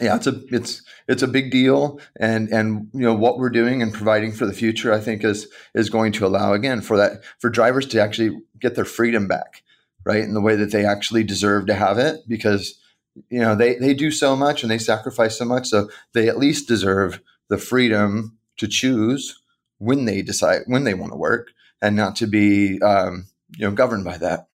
[0.00, 3.82] yeah, it's a it's it's a big deal, and and you know what we're doing
[3.82, 7.22] and providing for the future, I think is is going to allow again for that
[7.38, 9.62] for drivers to actually get their freedom back,
[10.04, 12.80] right, in the way that they actually deserve to have it, because
[13.28, 16.38] you know they they do so much and they sacrifice so much, so they at
[16.38, 19.40] least deserve the freedom to choose
[19.78, 23.72] when they decide when they want to work and not to be um, you know
[23.72, 24.49] governed by that.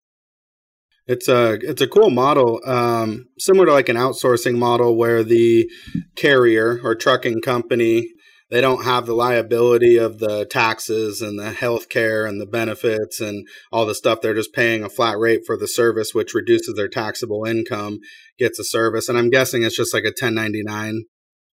[1.07, 5.71] It's a it's a cool model, um, similar to like an outsourcing model where the
[6.17, 8.09] carrier or trucking company
[8.51, 13.21] they don't have the liability of the taxes and the health care and the benefits
[13.21, 14.21] and all the stuff.
[14.21, 17.99] They're just paying a flat rate for the service, which reduces their taxable income,
[18.39, 19.09] gets a service.
[19.09, 21.07] And I'm guessing it's just like a 1099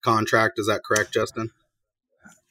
[0.03, 0.59] contract.
[0.59, 1.49] Is that correct, Justin?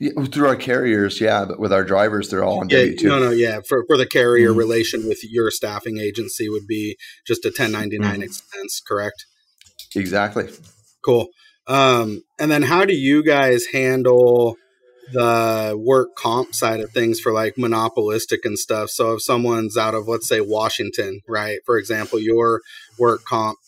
[0.02, 3.06] Yeah, through our carriers, yeah, but with our drivers, they're all on yeah, W two.
[3.06, 3.60] No, no, yeah.
[3.68, 4.58] For for the carrier mm-hmm.
[4.58, 8.22] relation with your staffing agency would be just a 1099 mm-hmm.
[8.22, 9.26] expense, correct?
[9.94, 10.48] Exactly.
[11.04, 11.28] Cool.
[11.68, 14.56] Um, and then how do you guys handle
[15.12, 18.90] the work comp side of things for like monopolistic and stuff?
[18.90, 21.60] So if someone's out of let's say Washington, right?
[21.64, 22.60] For example, your
[22.98, 23.58] work comp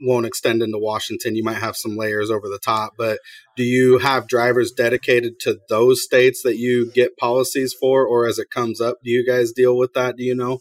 [0.00, 1.36] won't extend into Washington.
[1.36, 3.18] You might have some layers over the top, but
[3.56, 8.38] do you have drivers dedicated to those states that you get policies for, or as
[8.38, 10.16] it comes up, do you guys deal with that?
[10.16, 10.60] Do you know?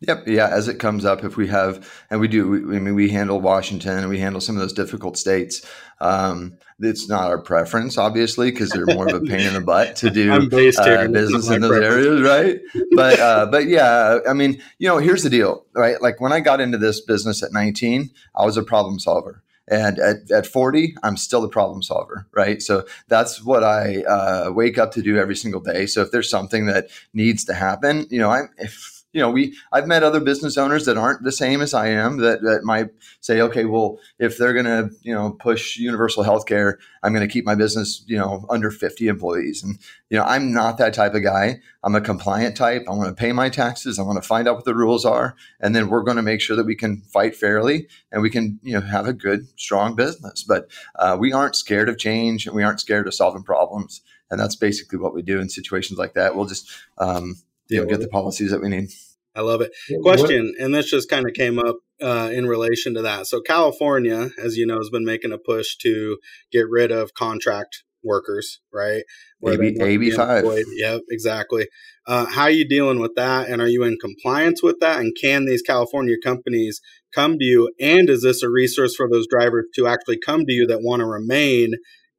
[0.00, 0.24] Yep.
[0.26, 0.48] Yeah.
[0.48, 3.40] As it comes up, if we have, and we do, we, I mean, we handle
[3.40, 5.64] Washington and we handle some of those difficult states.
[6.02, 9.94] Um, it's not our preference, obviously, because they're more of a pain in the butt
[9.96, 11.84] to do uh, business in those preference.
[11.84, 12.60] areas, right?
[12.96, 16.02] But, uh, but yeah, I mean, you know, here's the deal, right?
[16.02, 19.42] Like when I got into this business at 19, I was a problem solver.
[19.68, 22.60] And at, at 40, I'm still a problem solver, right?
[22.60, 25.86] So that's what I uh, wake up to do every single day.
[25.86, 29.54] So if there's something that needs to happen, you know, I'm, if, you know, we
[29.70, 32.88] I've met other business owners that aren't the same as I am that that might
[33.20, 37.26] say, okay, well, if they're going to you know push universal health care, I'm going
[37.26, 40.94] to keep my business you know under 50 employees, and you know I'm not that
[40.94, 41.60] type of guy.
[41.84, 42.84] I'm a compliant type.
[42.88, 43.98] I want to pay my taxes.
[43.98, 46.40] I want to find out what the rules are, and then we're going to make
[46.40, 49.94] sure that we can fight fairly and we can you know have a good strong
[49.94, 50.42] business.
[50.42, 54.00] But uh, we aren't scared of change, and we aren't scared of solving problems.
[54.30, 56.34] And that's basically what we do in situations like that.
[56.34, 57.36] We'll just um,
[57.68, 58.90] you know, get the policies that we need.
[59.34, 59.72] I love it.
[60.02, 63.26] Question, and this just kind of came up uh, in relation to that.
[63.26, 66.18] So California, as you know, has been making a push to
[66.50, 69.02] get rid of contract workers, right?
[69.46, 70.44] AB, AB five.
[70.76, 71.68] Yep, exactly.
[72.06, 73.48] Uh, how are you dealing with that?
[73.48, 75.00] And are you in compliance with that?
[75.00, 76.80] And can these California companies
[77.14, 77.72] come to you?
[77.80, 81.00] And is this a resource for those drivers to actually come to you that want
[81.00, 81.74] to remain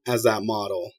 [0.08, 0.92] as that model?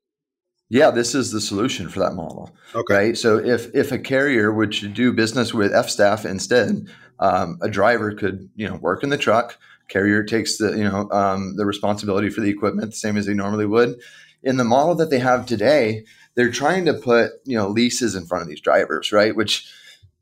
[0.75, 2.51] Yeah, this is the solution for that model.
[2.75, 2.95] Okay.
[2.95, 3.17] Right.
[3.17, 6.89] So if if a carrier would do business with F staff instead,
[7.21, 9.57] um, a driver could you know work in the truck.
[9.87, 13.35] Carrier takes the you know um, the responsibility for the equipment the same as they
[13.35, 14.01] normally would.
[14.43, 18.27] In the model that they have today, they're trying to put you know leases in
[18.27, 19.37] front of these drivers, right?
[19.37, 19.73] Which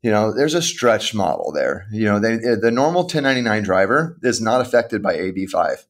[0.03, 1.87] you know there's a stretch model there.
[1.91, 5.85] You know they, the normal 1099 driver is not affected by AB5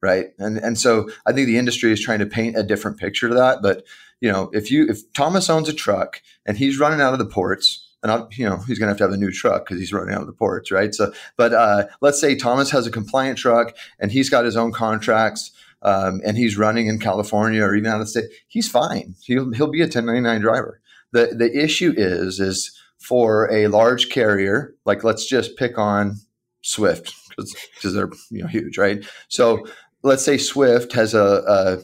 [0.00, 0.26] right?
[0.38, 3.34] And and so I think the industry is trying to paint a different picture to
[3.34, 3.62] that.
[3.62, 3.84] But
[4.20, 7.26] you know, if you if Thomas owns a truck and he's running out of the
[7.26, 9.80] ports, and I, you know he's going to have to have a new truck because
[9.80, 10.94] he's running out of the ports, right?
[10.94, 14.72] So, but uh, let's say Thomas has a compliant truck and he's got his own
[14.72, 15.52] contracts.
[15.80, 19.14] Um, and he's running in California or even out of state, he's fine.
[19.20, 20.80] He'll he'll be a 1099 driver.
[21.12, 26.16] The the issue is is for a large carrier, like let's just pick on
[26.62, 29.04] Swift because they're you know huge, right?
[29.28, 29.66] So
[30.02, 31.78] let's say Swift has a, a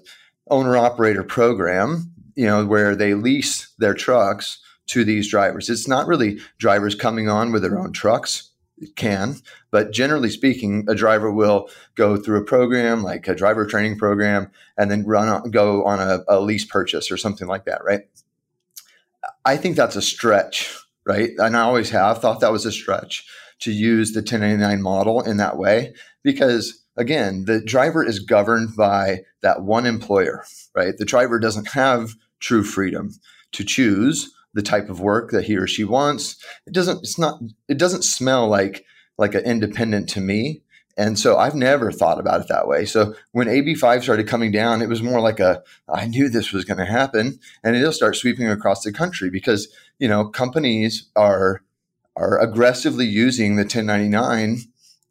[0.51, 5.71] owner operator program you know, where they lease their trucks to these drivers.
[5.71, 8.51] It's not really drivers coming on with their own trucks.
[8.77, 9.37] It can,
[9.71, 14.51] but generally speaking, a driver will go through a program like a driver training program
[14.77, 18.03] and then run on, go on a, a lease purchase or something like that, right?
[19.45, 21.31] I think that's a stretch, right?
[21.39, 23.25] And I always have thought that was a stretch
[23.61, 25.95] to use the 1099 model in that way
[26.25, 30.45] because again, the driver is governed by that one employer,
[30.75, 30.97] right?
[30.97, 32.15] The driver doesn't have
[32.45, 33.11] true freedom
[33.53, 36.37] to choose the type of work that he or she wants.
[36.67, 38.85] It doesn't it's not it doesn't smell like
[39.19, 40.63] like an independent to me.
[40.97, 42.85] And so I've never thought about it that way.
[42.85, 46.65] So when AB5 started coming down, it was more like a I knew this was
[46.65, 51.63] going to happen and it'll start sweeping across the country because, you know, companies are
[52.17, 54.59] are aggressively using the 1099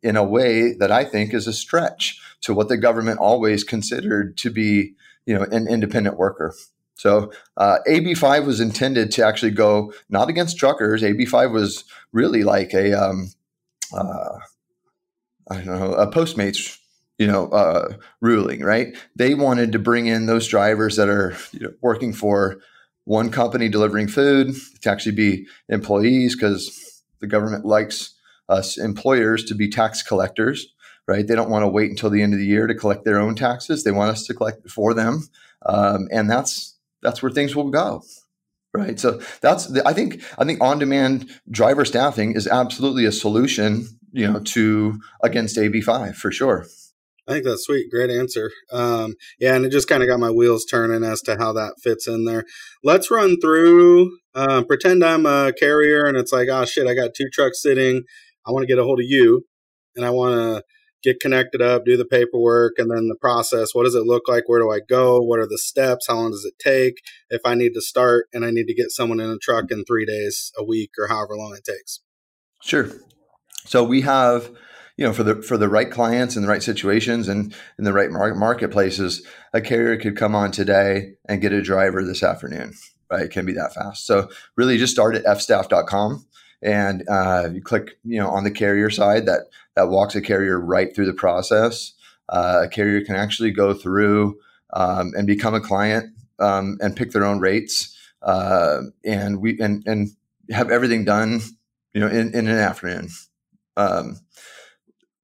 [0.02, 4.38] in a way that I think is a stretch to what the government always considered
[4.38, 6.54] to be, you know, an independent worker.
[6.95, 11.01] So uh, AB5 was intended to actually go not against truckers.
[11.01, 13.32] AB5 was really like a um,
[13.93, 14.39] uh,
[15.49, 16.77] I don't know a Postmates
[17.17, 18.95] you know uh, ruling, right?
[19.15, 22.60] They wanted to bring in those drivers that are you know, working for
[23.06, 28.13] one company delivering food to actually be employees because the government likes
[28.49, 30.74] us employers to be tax collectors
[31.07, 31.28] right?
[31.28, 33.36] They don't want to wait until the end of the year to collect their own
[33.36, 33.84] taxes.
[33.84, 35.28] They want us to collect for them,
[35.65, 36.72] um, and that's
[37.04, 38.01] that's where things will go
[38.74, 43.12] right so that's the, i think i think on demand driver staffing is absolutely a
[43.12, 46.66] solution you know to against ab5 for sure
[47.28, 47.89] I think that's sweet.
[47.89, 48.51] Great answer.
[48.72, 51.76] Um, yeah, and it just kind of got my wheels turning as to how that
[51.82, 52.43] fits in there.
[52.84, 54.18] Let's run through.
[54.36, 58.04] Uh, pretend I'm a carrier, and it's like, oh shit, I got two trucks sitting.
[58.45, 59.45] I want to get a hold of you,
[59.95, 60.64] and I want to
[61.04, 63.74] get connected up, do the paperwork, and then the process.
[63.74, 64.47] What does it look like?
[64.47, 65.20] Where do I go?
[65.20, 66.08] What are the steps?
[66.08, 66.95] How long does it take?
[67.30, 69.84] If I need to start and I need to get someone in a truck in
[69.86, 71.99] three days, a week, or however long it takes.
[72.62, 72.89] Sure.
[73.66, 74.49] So we have
[74.97, 77.93] you know, for the for the right clients and the right situations and in the
[77.93, 82.74] right mar- marketplaces, a carrier could come on today and get a driver this afternoon.
[83.10, 84.06] Right, it can be that fast.
[84.06, 86.26] So really, just start at fstaff.com
[86.64, 90.59] and uh, you click, you know, on the carrier side that that walks a carrier
[90.59, 91.93] right through the process.
[92.30, 94.39] Uh, a carrier can actually go through
[94.74, 99.84] um, and become a client um, and pick their own rates, uh, and we and
[99.86, 100.09] and
[100.49, 101.41] have everything done,
[101.93, 103.09] you know, in, in an afternoon.
[103.78, 104.20] Um,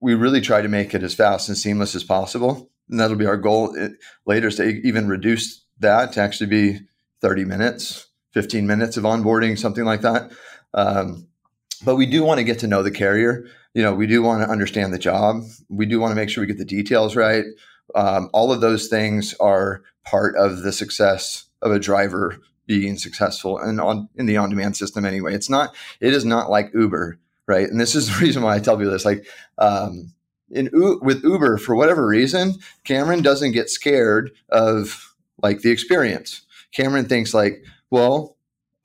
[0.02, 2.70] we really try to make it as fast and seamless as possible.
[2.90, 3.94] And that'll be our goal it,
[4.26, 6.80] later to even reduce that to actually be
[7.22, 10.32] 30 minutes, 15 minutes of onboarding, something like that.
[10.74, 11.28] Um,
[11.84, 13.46] but we do want to get to know the carrier.
[13.74, 15.44] You know, we do want to understand the job.
[15.70, 17.46] We do want to make sure we get the details right.
[17.96, 23.58] Um, all of those things are part of the success of a driver being successful
[23.58, 25.34] and on in the on-demand system anyway.
[25.34, 27.20] It's not it is not like Uber
[27.50, 27.68] right?
[27.68, 29.04] And this is the reason why I tell people this.
[29.04, 29.28] Like,
[29.58, 30.14] um,
[30.52, 35.14] in with Uber, for whatever reason, Cameron doesn't get scared of
[35.44, 36.42] like the experience.
[36.72, 38.36] Cameron thinks like, well,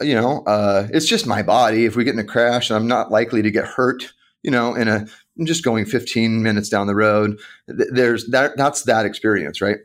[0.01, 1.85] you know, uh, it's just my body.
[1.85, 4.13] If we get in a crash, I'm not likely to get hurt.
[4.43, 5.07] You know, in a
[5.39, 7.39] I'm just going 15 minutes down the road.
[7.67, 8.57] There's that.
[8.57, 9.79] That's that experience, right?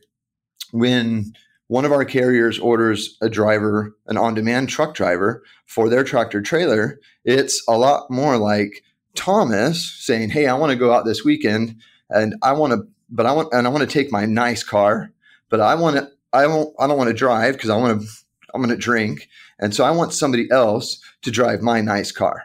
[0.72, 1.34] When
[1.70, 6.42] one of our carriers orders a driver, an on demand truck driver for their tractor
[6.42, 8.84] trailer, it's a lot more like
[9.16, 11.76] Thomas saying, Hey, I want to go out this weekend
[12.10, 15.12] and I want to, but I want, and I want to take my nice car,
[15.50, 18.08] but I want to, I won't, I don't want to drive because I want to,
[18.54, 19.30] I'm going to drink.
[19.60, 22.44] And so I want somebody else to drive my nice car.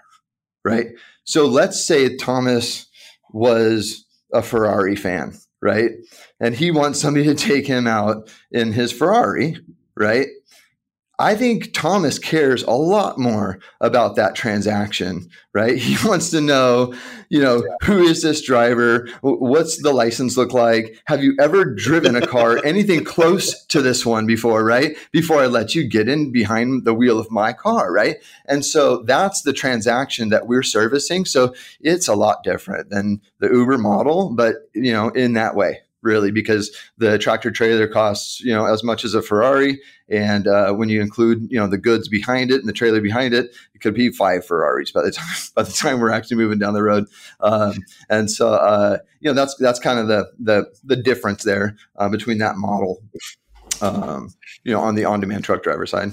[0.64, 0.88] Right.
[1.24, 2.86] So let's say Thomas
[3.32, 5.92] was a Ferrari fan right?
[6.38, 9.56] And he wants somebody to take him out in his Ferrari,
[9.96, 10.26] right?
[11.18, 15.78] I think Thomas cares a lot more about that transaction, right?
[15.84, 16.94] He wants to know,
[17.28, 19.08] you know, who is this driver?
[19.20, 21.00] What's the license look like?
[21.06, 24.96] Have you ever driven a car anything close to this one before, right?
[25.12, 28.16] Before I let you get in behind the wheel of my car, right?
[28.46, 31.26] And so that's the transaction that we're servicing.
[31.26, 35.83] So it's a lot different than the Uber model, but, you know, in that way
[36.04, 40.72] really because the tractor trailer costs you know as much as a Ferrari, and uh,
[40.72, 43.80] when you include you know the goods behind it and the trailer behind it, it
[43.80, 46.82] could be five Ferraris by the time by the time we're actually moving down the
[46.82, 47.06] road.
[47.40, 51.76] Um, and so uh, you know that's that's kind of the the the difference there
[51.96, 53.02] uh, between that model,
[53.80, 54.32] um,
[54.62, 56.12] you know, on the on demand truck driver side.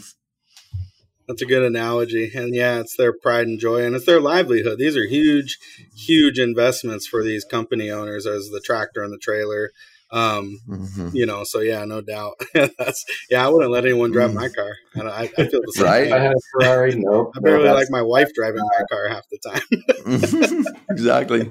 [1.27, 2.31] That's a good analogy.
[2.35, 4.79] And yeah, it's their pride and joy and it's their livelihood.
[4.79, 5.57] These are huge,
[5.95, 9.71] huge investments for these company owners as the tractor and the trailer.
[10.13, 11.09] Um, mm-hmm.
[11.13, 12.33] you know, so yeah, no doubt.
[12.53, 14.35] That's yeah, I wouldn't let anyone drive mm.
[14.35, 14.75] my car.
[14.95, 15.85] I, I, I feel the same.
[15.85, 16.11] right?
[16.11, 16.95] I had a Ferrari.
[17.01, 20.75] No, I barely no, like my wife driving my car half the time.
[20.89, 21.49] exactly.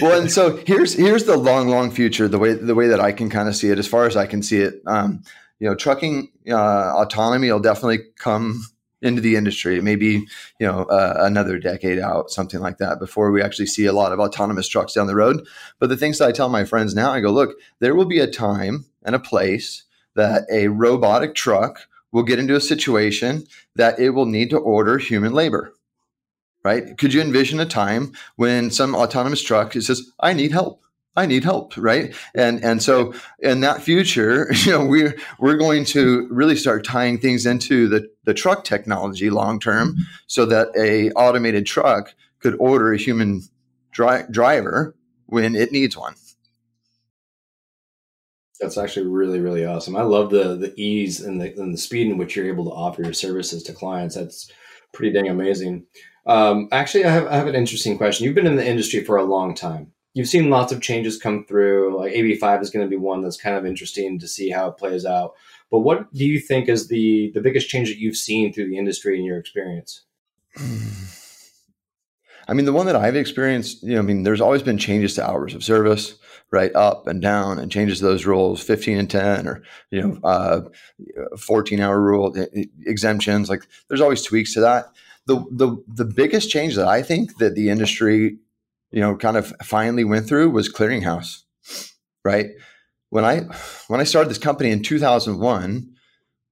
[0.00, 2.26] Well, and so here's here's the long, long future.
[2.26, 4.24] The way the way that I can kind of see it, as far as I
[4.24, 5.22] can see it, um,
[5.58, 8.64] you know, trucking uh, autonomy will definitely come
[9.02, 10.26] into the industry, maybe
[10.58, 14.12] you know uh, another decade out, something like that, before we actually see a lot
[14.12, 15.46] of autonomous trucks down the road.
[15.78, 18.20] But the things that I tell my friends now, I go, look, there will be
[18.20, 19.84] a time and a place
[20.14, 23.44] that a robotic truck will get into a situation
[23.76, 25.72] that it will need to order human labor.
[26.62, 26.98] Right?
[26.98, 30.82] Could you envision a time when some autonomous truck says, "I need help"?
[31.16, 32.14] I need help, right?
[32.34, 37.18] And and so in that future, you know, we're we're going to really start tying
[37.18, 39.96] things into the, the truck technology long term,
[40.26, 43.42] so that a automated truck could order a human
[43.90, 44.94] dri- driver
[45.26, 46.14] when it needs one.
[48.60, 49.96] That's actually really really awesome.
[49.96, 52.70] I love the the ease and the and the speed in which you're able to
[52.70, 54.14] offer your services to clients.
[54.14, 54.50] That's
[54.92, 55.86] pretty dang amazing.
[56.26, 58.26] Um, actually, I have I have an interesting question.
[58.26, 61.44] You've been in the industry for a long time you've seen lots of changes come
[61.44, 61.96] through.
[61.98, 64.76] Like AB5 is going to be one that's kind of interesting to see how it
[64.76, 65.34] plays out.
[65.70, 68.78] But what do you think is the the biggest change that you've seen through the
[68.78, 70.02] industry in your experience?
[72.48, 75.14] I mean, the one that I've experienced, you know, I mean, there's always been changes
[75.14, 76.16] to hours of service,
[76.50, 80.18] right, up and down, and changes to those rules, 15 and 10, or you know,
[80.24, 80.62] uh,
[81.38, 82.34] 14 hour rule
[82.84, 83.48] exemptions.
[83.48, 84.86] Like, there's always tweaks to that.
[85.26, 88.38] The the the biggest change that I think that the industry
[88.90, 91.42] you know, kind of finally went through was clearinghouse.
[92.24, 92.50] right?
[93.10, 93.40] When I
[93.88, 95.90] when I started this company in 2001,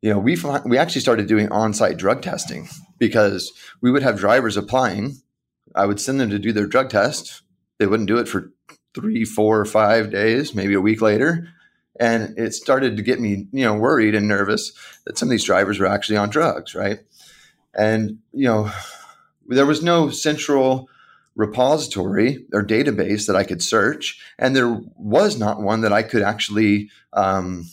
[0.02, 2.68] you know, we we actually started doing on-site drug testing
[2.98, 5.16] because we would have drivers applying.
[5.74, 7.42] I would send them to do their drug test.
[7.78, 8.52] They wouldn't do it for
[8.94, 11.48] three, four, or five days, maybe a week later.
[12.00, 14.72] And it started to get me, you know, worried and nervous
[15.04, 17.00] that some of these drivers were actually on drugs, right?
[17.74, 18.70] And, you know,
[19.46, 20.88] there was no central
[21.38, 26.20] repository or database that I could search, and there was not one that I could
[26.20, 27.64] actually, um,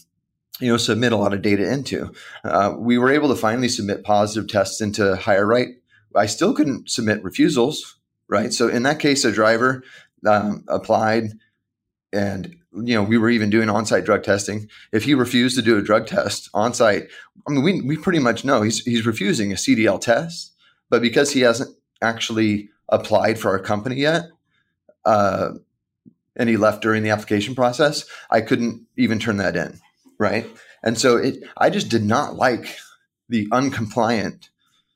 [0.59, 2.13] you know, submit a lot of data into.
[2.43, 5.73] Uh, we were able to finally submit positive tests into HireRight.
[6.15, 7.97] I still couldn't submit refusals,
[8.29, 8.53] right?
[8.53, 9.83] So in that case, a driver
[10.25, 11.31] um, applied,
[12.13, 14.69] and you know, we were even doing on-site drug testing.
[14.93, 17.07] If he refused to do a drug test on-site,
[17.47, 20.53] I mean, we we pretty much know he's he's refusing a CDL test.
[20.87, 24.25] But because he hasn't actually applied for our company yet,
[25.05, 25.51] uh,
[26.35, 29.79] and he left during the application process, I couldn't even turn that in,
[30.19, 30.45] right?
[30.83, 32.77] And so it, I just did not like
[33.29, 34.49] the uncompliant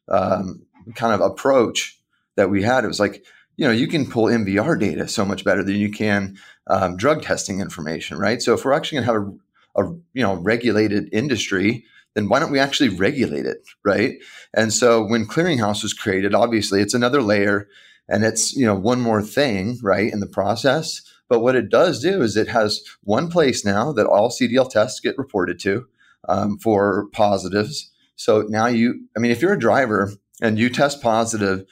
[0.08, 0.64] um,
[0.96, 2.00] kind of approach
[2.36, 2.84] that we had.
[2.84, 3.26] It was like,
[3.58, 6.38] you know, you can pull MVR data so much better than you can
[6.68, 8.42] um, drug testing information, right?
[8.42, 9.34] So if we're actually going to have a,
[9.76, 14.18] a you know regulated industry, then why don't we actually regulate it, right?
[14.54, 17.68] And so when clearinghouse was created, obviously it's another layer
[18.08, 21.02] and it's, you know, one more thing, right, in the process.
[21.30, 25.00] But what it does do is it has one place now that all CDL tests
[25.00, 25.88] get reported to
[26.28, 27.92] um, for positives.
[28.16, 30.12] So now you, I mean, if you're a driver
[30.42, 31.66] and you test positive,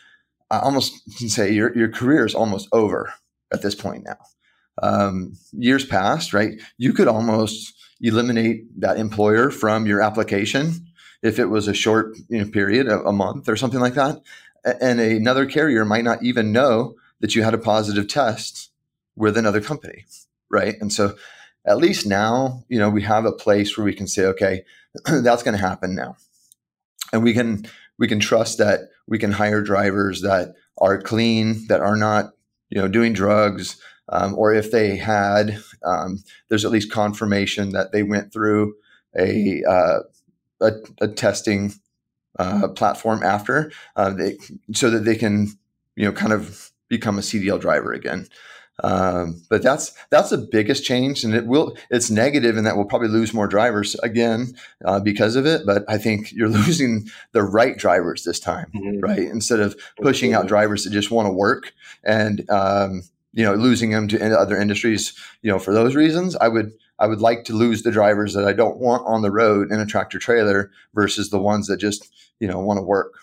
[0.51, 3.11] I almost can say your, your career is almost over
[3.51, 4.17] at this point now.
[4.83, 6.61] Um, years past, right?
[6.77, 10.87] You could almost eliminate that employer from your application
[11.23, 14.21] if it was a short you know, period, a, a month or something like that.
[14.63, 18.71] And another carrier might not even know that you had a positive test
[19.15, 20.05] with another company,
[20.49, 20.75] right?
[20.79, 21.15] And so
[21.65, 24.63] at least now, you know, we have a place where we can say, okay,
[25.05, 26.15] that's going to happen now.
[27.11, 27.65] And we can
[27.97, 32.33] we can trust that we can hire drivers that are clean, that are not,
[32.69, 37.91] you know, doing drugs, um, or if they had, um, there's at least confirmation that
[37.91, 38.75] they went through
[39.17, 39.99] a uh,
[40.61, 41.73] a, a, testing
[42.39, 44.37] uh, platform after, uh, they,
[44.73, 45.47] so that they can
[45.95, 48.27] you know kind of become a CDL driver again.
[48.83, 52.85] Um, but that's that's the biggest change, and it will it's negative in that we'll
[52.85, 54.53] probably lose more drivers again
[54.85, 55.65] uh, because of it.
[55.65, 58.99] But I think you're losing the right drivers this time, mm-hmm.
[58.99, 59.19] right?
[59.19, 63.01] Instead of pushing out drivers that just want to work and um,
[63.33, 67.07] you know losing them to other industries you know for those reasons i would i
[67.07, 69.85] would like to lose the drivers that i don't want on the road in a
[69.85, 72.09] tractor trailer versus the ones that just
[72.39, 73.15] you know want to work.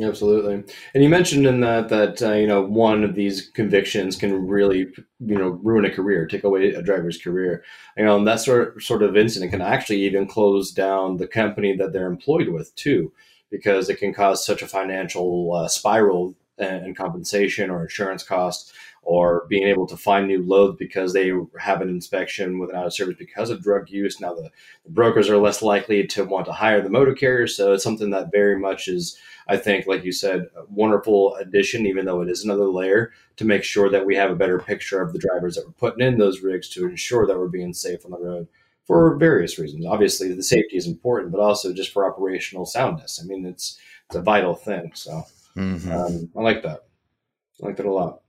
[0.00, 0.64] Absolutely.
[0.94, 4.86] And you mentioned in that that uh, you know one of these convictions can really
[5.20, 7.64] you know ruin a career take away a driver's career.
[7.96, 11.76] You know and that sort sort of incident can actually even close down the company
[11.76, 13.12] that they're employed with too
[13.50, 18.72] because it can cause such a financial uh, spiral and compensation or insurance costs
[19.02, 22.86] or being able to find new loads because they have an inspection with an out
[22.86, 24.20] of service because of drug use.
[24.20, 24.50] Now, the,
[24.84, 27.46] the, brokers are less likely to want to hire the motor carrier.
[27.46, 31.86] So it's something that very much is, I think, like you said, a wonderful addition,
[31.86, 35.00] even though it is another layer to make sure that we have a better picture
[35.00, 38.04] of the drivers that we're putting in those rigs to ensure that we're being safe
[38.04, 38.48] on the road
[38.86, 39.86] for various reasons.
[39.86, 43.20] Obviously, the safety is important, but also just for operational soundness.
[43.22, 44.92] I mean, it's, it's a vital thing.
[44.94, 45.22] So
[45.56, 45.90] mm-hmm.
[45.90, 46.80] um, I like that.
[47.62, 48.20] I like that a lot.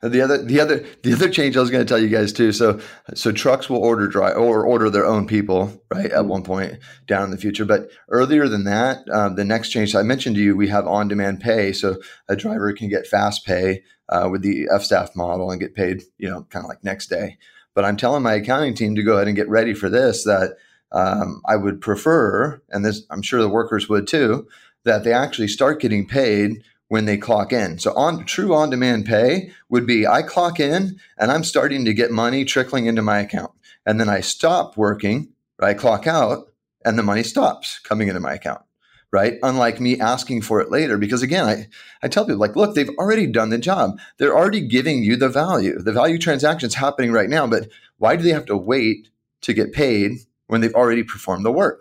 [0.00, 2.52] The other, the other, the other change I was going to tell you guys too.
[2.52, 2.78] So,
[3.14, 6.06] so trucks will order dry or order their own people, right?
[6.06, 6.28] At mm-hmm.
[6.28, 6.78] one point
[7.08, 7.64] down in the future.
[7.64, 11.40] But earlier than that, um, the next change I mentioned to you, we have on-demand
[11.40, 11.72] pay.
[11.72, 11.96] So
[12.28, 16.04] a driver can get fast pay uh, with the F staff model and get paid,
[16.16, 17.36] you know, kind of like next day.
[17.74, 20.22] But I'm telling my accounting team to go ahead and get ready for this.
[20.22, 20.56] That
[20.92, 24.46] um, I would prefer, and this I'm sure the workers would too,
[24.84, 27.78] that they actually start getting paid when they clock in.
[27.78, 31.94] So on true on demand pay would be I clock in and I'm starting to
[31.94, 33.52] get money trickling into my account.
[33.86, 35.28] And then I stop working,
[35.60, 36.48] I clock out
[36.84, 38.62] and the money stops coming into my account.
[39.10, 39.38] Right.
[39.42, 41.68] Unlike me asking for it later, because again, I,
[42.02, 43.98] I tell people like, look, they've already done the job.
[44.18, 45.78] They're already giving you the value.
[45.78, 49.08] The value transaction is happening right now, but why do they have to wait
[49.40, 50.18] to get paid
[50.48, 51.80] when they've already performed the work?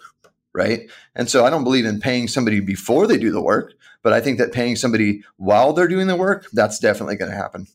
[0.53, 0.89] Right.
[1.15, 3.73] And so I don't believe in paying somebody before they do the work.
[4.07, 7.35] But I think that paying somebody while they're doing the work, that's definitely going to
[7.35, 7.67] happen.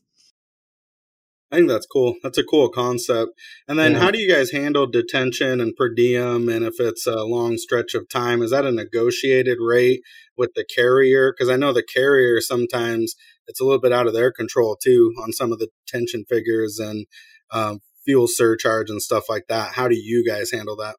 [1.51, 2.15] I think that's cool.
[2.23, 3.33] That's a cool concept.
[3.67, 3.99] And then, yeah.
[3.99, 6.49] how do you guys handle detention and per diem?
[6.49, 10.01] And if it's a long stretch of time, is that a negotiated rate
[10.35, 11.31] with the carrier?
[11.31, 13.13] Because I know the carrier sometimes
[13.45, 16.79] it's a little bit out of their control too on some of the detention figures
[16.79, 17.05] and
[17.51, 19.73] um, fuel surcharge and stuff like that.
[19.73, 20.95] How do you guys handle that?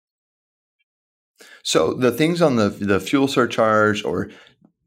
[1.64, 4.30] So the things on the the fuel surcharge or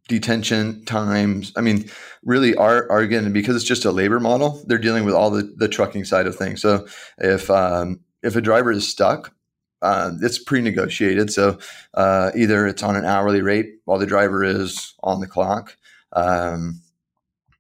[0.08, 1.90] detention times, I mean,
[2.24, 4.64] really are are again because it's just a labor model.
[4.66, 6.62] They're dealing with all the the trucking side of things.
[6.62, 6.88] So
[7.18, 9.34] if um, if a driver is stuck,
[9.82, 11.32] uh, it's pre-negotiated.
[11.32, 11.60] So
[11.94, 15.78] uh, either it's on an hourly rate while the driver is on the clock.
[16.14, 16.82] Um,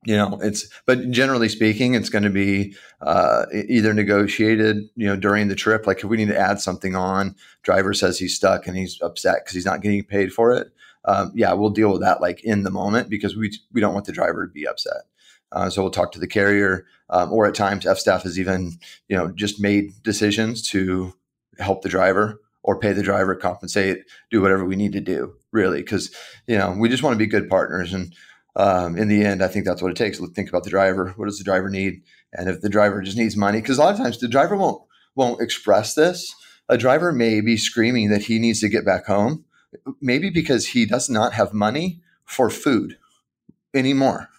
[0.05, 5.17] you know, it's but generally speaking, it's going to be uh, either negotiated, you know,
[5.17, 5.85] during the trip.
[5.85, 9.39] Like if we need to add something on, driver says he's stuck and he's upset
[9.43, 10.71] because he's not getting paid for it.
[11.07, 14.05] Um, yeah, we'll deal with that like in the moment because we we don't want
[14.05, 15.03] the driver to be upset.
[15.51, 18.73] Uh, so we'll talk to the carrier, um, or at times F staff has even
[19.07, 21.13] you know just made decisions to
[21.57, 23.99] help the driver or pay the driver, compensate,
[24.29, 26.13] do whatever we need to do, really, because
[26.47, 27.93] you know we just want to be good partners.
[27.93, 28.13] And
[28.57, 30.19] um, in the end, I think that's what it takes.
[30.19, 31.13] Think about the driver.
[31.15, 32.01] What does the driver need?
[32.33, 34.81] And if the driver just needs money, because a lot of times the driver won't
[35.15, 36.35] won't express this.
[36.69, 39.45] A driver may be screaming that he needs to get back home,
[40.01, 42.97] maybe because he does not have money for food
[43.73, 44.29] anymore.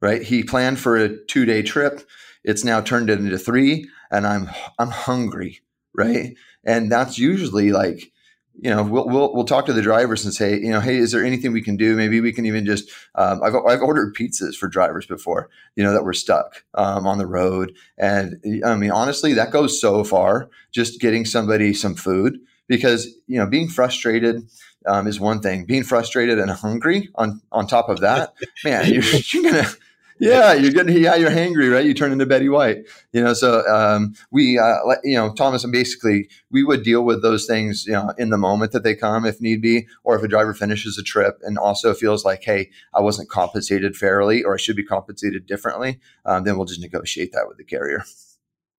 [0.00, 0.22] Right?
[0.22, 2.02] He planned for a two day trip.
[2.44, 5.60] It's now turned into three, and I'm I'm hungry.
[5.94, 6.36] Right?
[6.64, 8.12] And that's usually like
[8.60, 11.12] you know, we'll, we'll, we'll talk to the drivers and say, you know, hey, is
[11.12, 11.94] there anything we can do?
[11.94, 15.92] Maybe we can even just, um, I've, I've ordered pizzas for drivers before, you know,
[15.92, 17.74] that were stuck um, on the road.
[17.98, 22.38] And I mean, honestly, that goes so far just getting somebody some food
[22.68, 24.42] because, you know, being frustrated
[24.86, 25.64] um, is one thing.
[25.64, 29.76] Being frustrated and hungry on, on top of that, man, you're, you're to,
[30.18, 31.84] yeah, you're getting yeah, you're hangry, right?
[31.84, 33.34] You turn into Betty White, you know.
[33.34, 37.84] So um, we, uh, you know, Thomas, and basically we would deal with those things,
[37.86, 40.54] you know, in the moment that they come, if need be, or if a driver
[40.54, 44.76] finishes a trip and also feels like, hey, I wasn't compensated fairly, or I should
[44.76, 48.04] be compensated differently, um, then we'll just negotiate that with the carrier.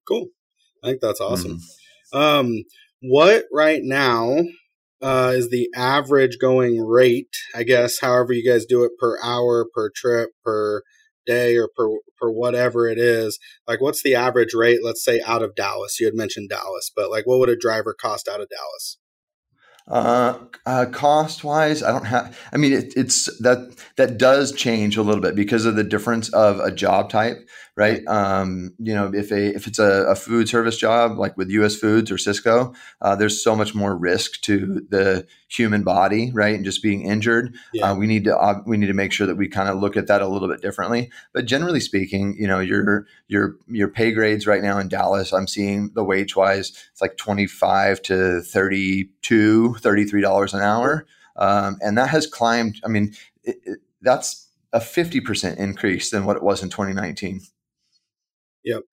[0.07, 0.29] Cool,
[0.83, 1.59] I think that's awesome.
[2.13, 2.17] Mm-hmm.
[2.17, 2.63] Um,
[3.01, 4.37] what right now
[5.01, 7.35] uh, is the average going rate?
[7.55, 10.81] I guess, however you guys do it per hour, per trip, per
[11.27, 13.37] day or per, per whatever it is
[13.67, 17.11] like what's the average rate let's say out of dallas you had mentioned dallas but
[17.11, 18.97] like what would a driver cost out of dallas
[19.89, 22.37] uh, uh, cost wise, I don't have.
[22.51, 26.27] I mean, it, it's that that does change a little bit because of the difference
[26.33, 28.05] of a job type right?
[28.07, 31.75] Um, you know, if a if it's a, a, food service job like with U.S.
[31.75, 36.55] Foods or Sysco, uh, there's so much more risk to the human body, right?
[36.55, 37.55] And just being injured.
[37.73, 37.91] Yeah.
[37.91, 39.95] Uh, we need to uh, we need to make sure that we kind of look
[39.95, 41.11] at that a little bit differently.
[41.33, 45.47] But generally speaking, you know, your your your pay grades right now in Dallas, I'm
[45.47, 51.05] seeing the wage wise, it's like 25 to 32, 33 dollars an hour,
[51.35, 52.81] um, and that has climbed.
[52.83, 53.13] I mean,
[53.43, 57.41] it, it, that's a 50% increase than what it was in 2019.
[58.63, 58.83] Yep.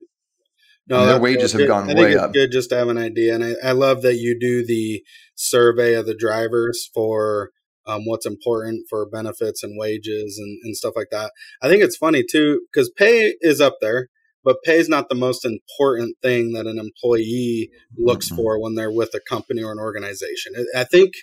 [0.86, 2.32] No, their wages have gone I way up.
[2.32, 5.02] Good just to have an idea, and I, I, love that you do the
[5.34, 7.52] survey of the drivers for
[7.86, 11.32] um, what's important for benefits and wages and, and stuff like that.
[11.62, 14.08] I think it's funny too because pay is up there,
[14.44, 18.36] but pay is not the most important thing that an employee looks mm-hmm.
[18.36, 20.52] for when they're with a company or an organization.
[20.76, 21.14] I think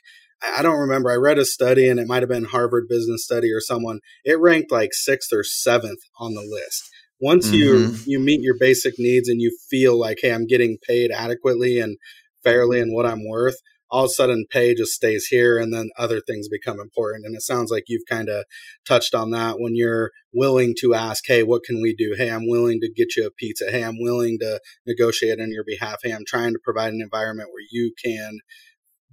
[0.41, 1.11] I don't remember.
[1.11, 3.99] I read a study, and it might have been Harvard Business Study or someone.
[4.23, 6.89] It ranked like sixth or seventh on the list
[7.21, 7.55] once mm-hmm.
[7.55, 11.79] you you meet your basic needs and you feel like hey i'm getting paid adequately
[11.79, 11.97] and
[12.43, 13.57] fairly and what i'm worth
[13.91, 17.25] all of a sudden pay just stays here and then other things become important.
[17.25, 18.45] And it sounds like you've kind of
[18.87, 22.15] touched on that when you're willing to ask hey what can we do?
[22.17, 23.69] Hey i'm willing to get you a pizza.
[23.69, 25.97] Hey i'm willing to negotiate on your behalf.
[26.03, 28.39] Hey i'm trying to provide an environment where you can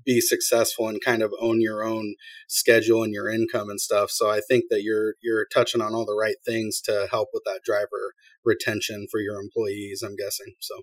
[0.09, 2.15] be successful and kind of own your own
[2.49, 4.11] schedule and your income and stuff.
[4.11, 7.43] So I think that you're you're touching on all the right things to help with
[7.45, 10.03] that driver retention for your employees.
[10.03, 10.81] I'm guessing so.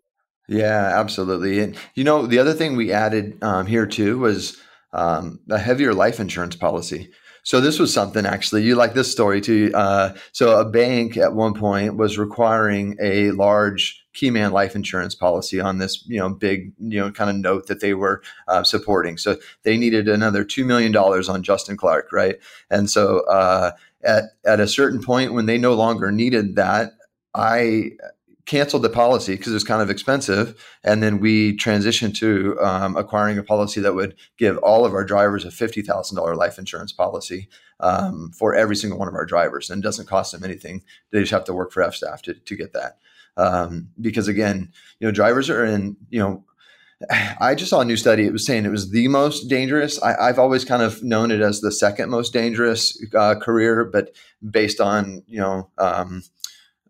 [0.48, 1.60] Yeah, absolutely.
[1.60, 4.58] And you know, the other thing we added um, here too was
[4.94, 7.10] um, a heavier life insurance policy.
[7.44, 9.72] So this was something actually you like this story too.
[9.74, 15.59] Uh, so a bank at one point was requiring a large Keyman life insurance policy
[15.59, 19.18] on this, you know, big, you know, kind of note that they were uh, supporting.
[19.18, 22.38] So they needed another two million dollars on Justin Clark, right?
[22.70, 23.72] And so uh,
[24.03, 26.93] at at a certain point when they no longer needed that,
[27.34, 27.91] I
[28.45, 30.63] canceled the policy because it was kind of expensive.
[30.84, 35.03] And then we transitioned to um, acquiring a policy that would give all of our
[35.03, 37.49] drivers a $50,000 life insurance policy
[37.80, 40.84] um, for every single one of our drivers and doesn't cost them anything.
[41.11, 42.99] They just have to work for F staff to, to get that.
[43.38, 46.46] Um, because again, you know, drivers are in, you know,
[47.40, 48.26] I just saw a new study.
[48.26, 50.02] It was saying it was the most dangerous.
[50.02, 54.16] I, have always kind of known it as the second most dangerous uh, career, but
[54.50, 56.24] based on you know um,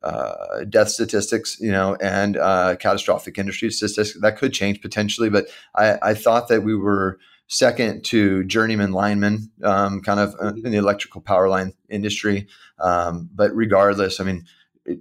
[0.03, 4.15] uh, death statistics, you know, and uh, catastrophic industry statistics.
[4.21, 7.17] That could change potentially, but I, I thought that we were
[7.47, 12.47] second to journeyman linemen, um, kind of uh, in the electrical power line industry.
[12.79, 14.45] Um, but regardless, I mean,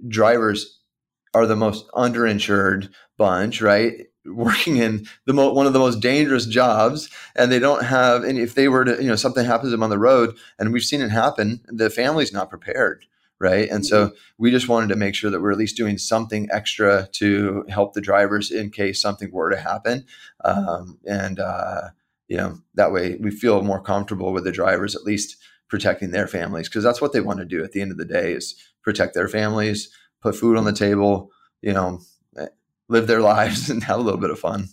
[0.07, 0.79] drivers
[1.35, 4.07] are the most underinsured bunch, right?
[4.25, 8.23] Working in the mo- one of the most dangerous jobs, and they don't have.
[8.23, 10.73] And if they were to, you know, something happens to them on the road, and
[10.73, 13.05] we've seen it happen, the family's not prepared
[13.37, 13.69] right?
[13.69, 14.15] And so mm-hmm.
[14.37, 17.93] we just wanted to make sure that we're at least doing something extra to help
[17.93, 20.05] the drivers in case something were to happen.
[20.45, 21.89] Um, and uh,
[22.27, 26.27] you know that way we feel more comfortable with the drivers at least protecting their
[26.27, 28.55] families because that's what they want to do at the end of the day is
[28.83, 29.89] protect their families,
[30.25, 31.29] put food on the table,
[31.61, 32.01] you know,
[32.89, 34.69] live their lives and have a little bit of fun.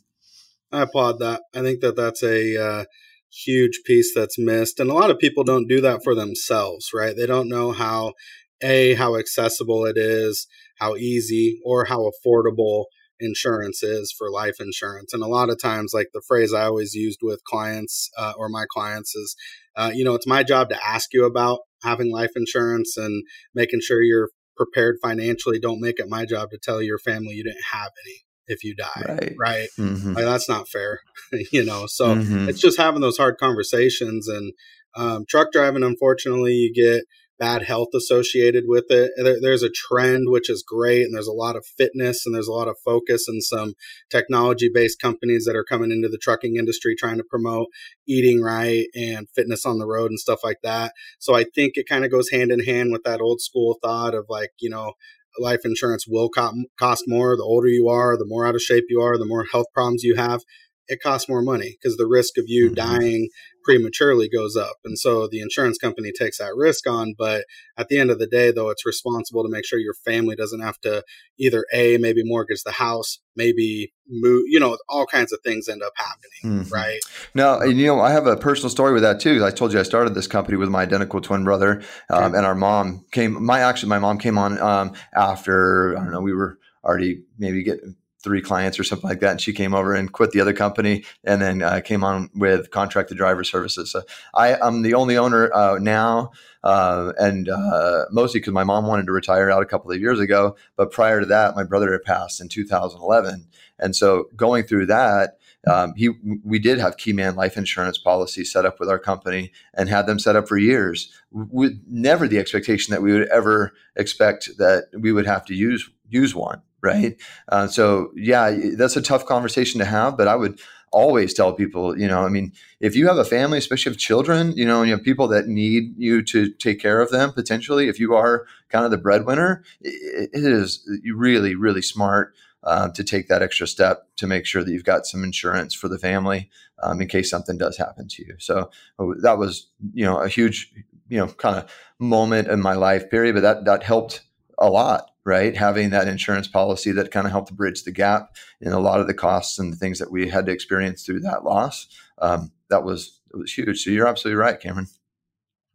[0.73, 1.43] I applaud that.
[1.55, 2.85] I think that that's a uh,
[3.31, 7.15] huge piece that's missed, and a lot of people don't do that for themselves, right?
[7.15, 8.15] They don't know how
[8.63, 10.47] a how accessible it is,
[10.79, 12.85] how easy or how affordable
[13.21, 15.13] insurance is for life insurance.
[15.13, 18.49] And a lot of times, like the phrase I always used with clients uh, or
[18.49, 19.37] my clients is,
[19.77, 23.25] uh, you know, it's my job to ask you about having life insurance and
[23.55, 25.59] making sure you're prepared financially.
[25.59, 28.17] Don't make it my job to tell your family you didn't have any
[28.49, 29.69] if you die right, right?
[29.79, 30.15] Mm-hmm.
[30.15, 31.01] Like, that's not fair
[31.53, 32.49] you know so mm-hmm.
[32.49, 34.53] it's just having those hard conversations and
[34.97, 37.05] um, truck driving unfortunately you get
[37.43, 39.11] bad health associated with it.
[39.17, 42.47] There, there's a trend which is great, and there's a lot of fitness and there's
[42.47, 43.75] a lot of focus and some
[44.11, 47.67] technology based companies that are coming into the trucking industry trying to promote
[48.07, 50.93] eating right and fitness on the road and stuff like that.
[51.19, 54.15] So I think it kind of goes hand in hand with that old school thought
[54.15, 54.93] of like, you know,
[55.41, 57.37] life insurance will cost more.
[57.37, 60.05] The older you are, the more out of shape you are, the more health problems
[60.05, 60.43] you have
[60.89, 62.75] it costs more money because the risk of you mm-hmm.
[62.75, 63.29] dying
[63.65, 64.77] prematurely goes up.
[64.85, 67.15] And so the insurance company takes that risk on.
[67.17, 67.45] But
[67.77, 70.61] at the end of the day, though, it's responsible to make sure your family doesn't
[70.61, 71.05] have to
[71.39, 75.83] either A, maybe mortgage the house, maybe move, you know, all kinds of things end
[75.83, 76.75] up happening, mm-hmm.
[76.75, 77.01] right?
[77.35, 79.45] No, you know, I have a personal story with that too.
[79.45, 82.37] I told you I started this company with my identical twin brother, um, okay.
[82.37, 86.21] and our mom came, my actually, my mom came on um, after, I don't know,
[86.21, 89.33] we were already maybe getting three clients or something like that.
[89.33, 92.71] And she came over and quit the other company and then uh, came on with
[92.71, 93.91] contracted driver services.
[93.91, 94.03] So
[94.35, 96.31] I, am the only owner uh, now.
[96.63, 100.21] Uh, and uh, mostly because my mom wanted to retire out a couple of years
[100.21, 100.57] ago.
[100.77, 103.49] But prior to that, my brother had passed in 2011.
[103.79, 106.11] And so going through that, um, he
[106.45, 110.19] we did have Keyman life insurance policy set up with our company and had them
[110.19, 115.13] set up for years with never the expectation that we would ever expect that we
[115.13, 117.17] would have to use use one right?
[117.49, 120.61] Uh, so yeah, that's a tough conversation to have, but I would
[120.93, 124.53] always tell people, you know, I mean, if you have a family, especially if children,
[124.53, 127.89] you know, and you have people that need you to take care of them potentially,
[127.89, 133.29] if you are kind of the breadwinner, it, is really, really smart uh, to take
[133.29, 136.51] that extra step to make sure that you've got some insurance for the family
[136.83, 138.37] um, in case something does happen to you.
[138.39, 140.73] So oh, that was, you know, a huge,
[141.09, 144.21] you know, kind of moment in my life period, but that, that helped
[144.59, 145.57] a lot right?
[145.57, 149.07] Having that insurance policy that kind of helped bridge the gap in a lot of
[149.07, 151.87] the costs and the things that we had to experience through that loss.
[152.19, 153.83] Um, that was it was huge.
[153.83, 154.89] So you're absolutely right, Cameron.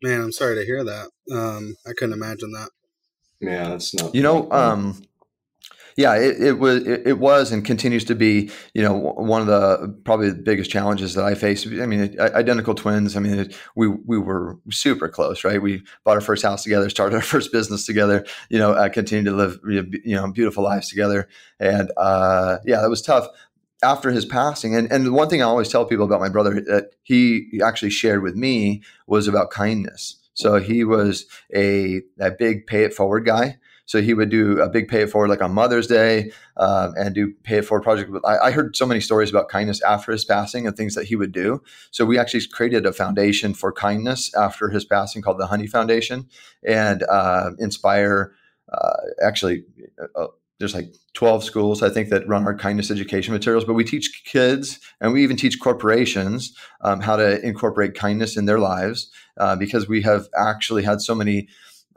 [0.02, 1.10] Man, I'm sorry to hear that.
[1.32, 2.70] Um, I couldn't imagine that.
[3.39, 4.14] Yeah, that's not.
[4.14, 5.02] You know, um,
[5.98, 9.48] yeah, it, it was it, it, was and continues to be you know one of
[9.48, 11.66] the probably the biggest challenges that I face.
[11.66, 13.18] I mean, identical twins.
[13.18, 15.60] I mean, we we were super close, right?
[15.60, 18.26] We bought our first house together, started our first business together.
[18.50, 21.28] You know, uh, continued to live you know beautiful lives together,
[21.60, 23.28] and uh, yeah, that was tough
[23.84, 24.76] after his passing.
[24.76, 27.89] And and the one thing I always tell people about my brother that he actually
[27.89, 30.18] shared with me was about kindness.
[30.36, 31.26] So he was
[31.56, 33.58] a, a big pay it forward guy.
[33.88, 37.16] So he would do a big pay it forward like on Mother's Day um, and
[37.16, 38.12] do pay it forward project.
[38.26, 41.16] I, I, heard so many stories about kindness after his passing and things that he
[41.16, 41.64] would do.
[41.92, 46.28] So we actually created a foundation for kindness after his passing called the Honey Foundation
[46.68, 48.34] and uh, inspire
[48.72, 49.64] uh, actually.
[50.16, 50.28] Uh,
[50.60, 54.24] there's like 12 schools i think that run our kindness education materials but we teach
[54.26, 59.56] kids and we even teach corporations um, how to incorporate kindness in their lives uh,
[59.56, 61.48] because we have actually had so many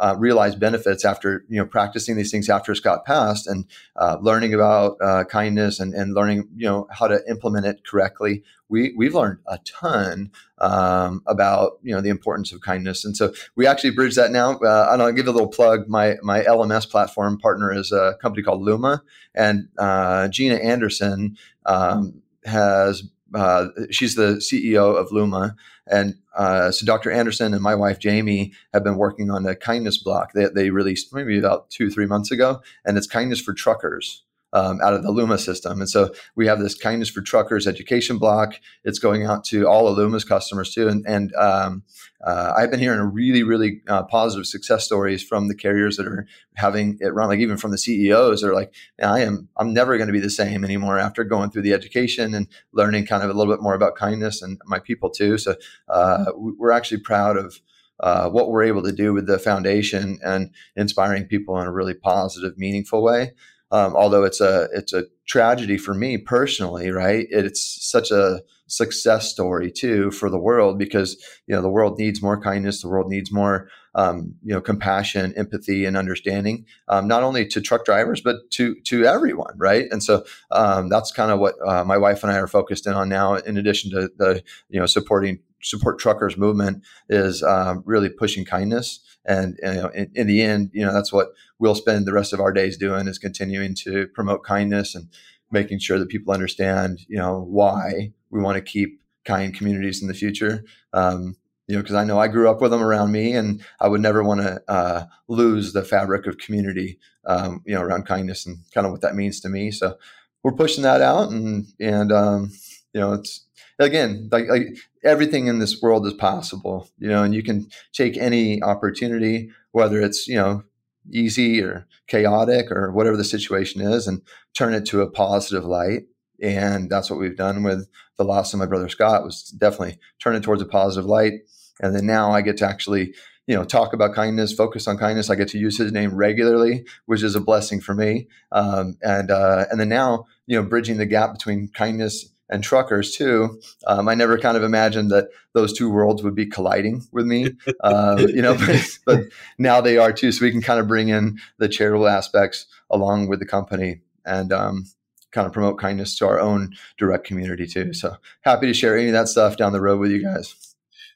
[0.00, 0.16] uh,
[0.58, 5.24] benefits after you know practicing these things after Scott passed and uh, learning about uh,
[5.24, 8.42] kindness and, and learning you know how to implement it correctly.
[8.68, 13.32] We we've learned a ton um, about you know the importance of kindness, and so
[13.56, 14.58] we actually bridge that now.
[14.58, 15.86] Uh, and I'll give a little plug.
[15.86, 19.02] My my LMS platform partner is a company called Luma,
[19.34, 21.36] and uh, Gina Anderson
[21.66, 23.02] um, has
[23.34, 25.56] uh, she's the CEO of Luma,
[25.86, 27.10] and uh, so Dr.
[27.10, 31.14] Anderson and my wife Jamie have been working on a kindness block that they released
[31.14, 35.10] maybe about two three months ago, and it's kindness for truckers um, out of the
[35.10, 35.80] Luma system.
[35.80, 38.54] And so we have this kindness for truckers education block.
[38.84, 40.88] It's going out to all of Luma's customers too.
[40.88, 41.82] And, and um,
[42.24, 46.26] uh, I've been hearing really, really uh, positive success stories from the carriers that are
[46.54, 47.28] having it run.
[47.28, 50.30] Like even from the CEOs, they're like, I am, I'm never going to be the
[50.30, 53.74] same anymore after going through the education and learning kind of a little bit more
[53.74, 55.38] about kindness and my people too.
[55.38, 55.54] So
[55.88, 57.60] uh, we're actually proud of.
[58.02, 61.92] Uh, what we're able to do with the foundation and inspiring people in a really
[61.92, 63.30] positive, meaningful way.
[63.72, 67.26] Um, although it's a it's a tragedy for me personally, right?
[67.30, 71.16] It's such a success story too for the world because
[71.46, 75.34] you know the world needs more kindness, the world needs more um, you know compassion,
[75.36, 79.86] empathy, and understanding, um, not only to truck drivers but to to everyone, right?
[79.90, 82.94] And so um, that's kind of what uh, my wife and I are focused in
[82.94, 83.34] on now.
[83.34, 89.00] In addition to the you know supporting support truckers movement is um, really pushing kindness.
[89.26, 92.32] And, you know, in, in, the end you know that's what we'll spend the rest
[92.32, 95.08] of our days doing is continuing to promote kindness and
[95.50, 100.08] making sure that people understand you know why we want to keep kind communities in
[100.08, 100.64] the future.
[100.94, 101.36] Um,
[101.68, 104.00] you know because i know i grew up with them around me and i would
[104.00, 108.58] never want to uh, lose the fabric of community um, you know around kindness and
[108.72, 109.70] kind of what that means to me.
[109.70, 109.96] So
[110.42, 112.50] we're pushing that out and and um,
[112.92, 113.46] you know it's
[113.80, 118.16] again like, like everything in this world is possible, you know, and you can take
[118.16, 120.62] any opportunity, whether it's, you know,
[121.10, 124.22] easy or chaotic or whatever the situation is, and
[124.54, 126.02] turn it to a positive light.
[126.42, 130.36] And that's what we've done with the loss of my brother Scott was definitely turn
[130.36, 131.32] it towards a positive light.
[131.80, 133.14] And then now I get to actually,
[133.46, 135.30] you know, talk about kindness, focus on kindness.
[135.30, 138.28] I get to use his name regularly, which is a blessing for me.
[138.52, 143.16] Um, and uh, and then now, you know, bridging the gap between kindness and truckers
[143.16, 143.60] too.
[143.86, 147.56] Um, I never kind of imagined that those two worlds would be colliding with me,
[147.80, 149.20] uh, you know, but, but,
[149.58, 150.32] now they are too.
[150.32, 154.52] So we can kind of bring in the charitable aspects along with the company and
[154.52, 154.84] um,
[155.30, 157.94] kind of promote kindness to our own direct community too.
[157.94, 160.54] So happy to share any of that stuff down the road with you guys.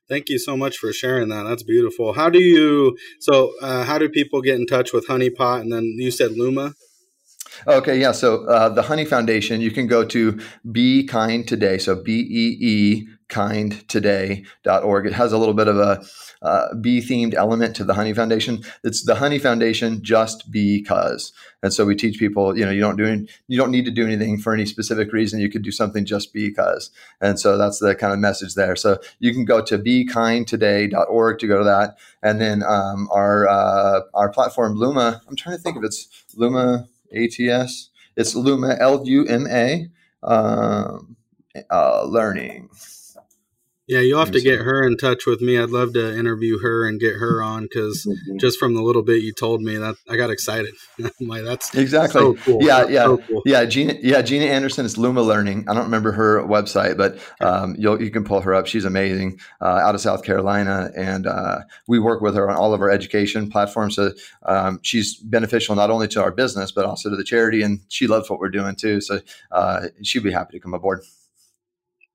[0.06, 1.44] Thank you so much for sharing that.
[1.44, 2.12] That's beautiful.
[2.12, 2.96] How do you?
[3.20, 5.62] So, uh, how do people get in touch with Honeypot?
[5.62, 6.74] And then you said Luma.
[7.66, 8.12] Okay, yeah.
[8.12, 10.40] So uh, the Honey Foundation, you can go to
[10.70, 11.78] Be Kind Today.
[11.78, 15.06] So B E E kindtoday.org.
[15.06, 16.04] It has a little bit of a
[16.42, 18.62] uh, bee themed element to the Honey Foundation.
[18.82, 21.32] It's the Honey Foundation just because.
[21.62, 23.90] And so we teach people, you know, you don't do any, you don't need to
[23.90, 25.40] do anything for any specific reason.
[25.40, 26.90] You could do something just because.
[27.20, 28.76] And so that's the kind of message there.
[28.76, 31.96] So you can go to bekindtoday.org to go to that.
[32.22, 36.88] And then um, our uh, our platform Luma, I'm trying to think if it's Luma
[37.14, 37.90] ATS.
[38.16, 39.88] It's Luma, L U M A,
[40.22, 41.16] um,
[41.70, 42.70] uh, learning.
[43.86, 45.58] Yeah, you'll have to get her in touch with me.
[45.58, 48.38] I'd love to interview her and get her on because mm-hmm.
[48.38, 50.74] just from the little bit you told me, that I got excited.
[51.20, 52.62] like that's exactly so cool.
[52.62, 53.42] Yeah, yeah, so cool.
[53.44, 53.66] yeah.
[53.66, 55.68] Gina, yeah, Gina Anderson is Luma Learning.
[55.68, 58.66] I don't remember her website, but um, you you can pull her up.
[58.66, 62.72] She's amazing, uh, out of South Carolina, and uh, we work with her on all
[62.72, 63.96] of our education platforms.
[63.96, 64.12] So
[64.46, 68.06] um, she's beneficial not only to our business but also to the charity, and she
[68.06, 69.02] loves what we're doing too.
[69.02, 69.20] So
[69.50, 71.02] uh, she'd be happy to come aboard.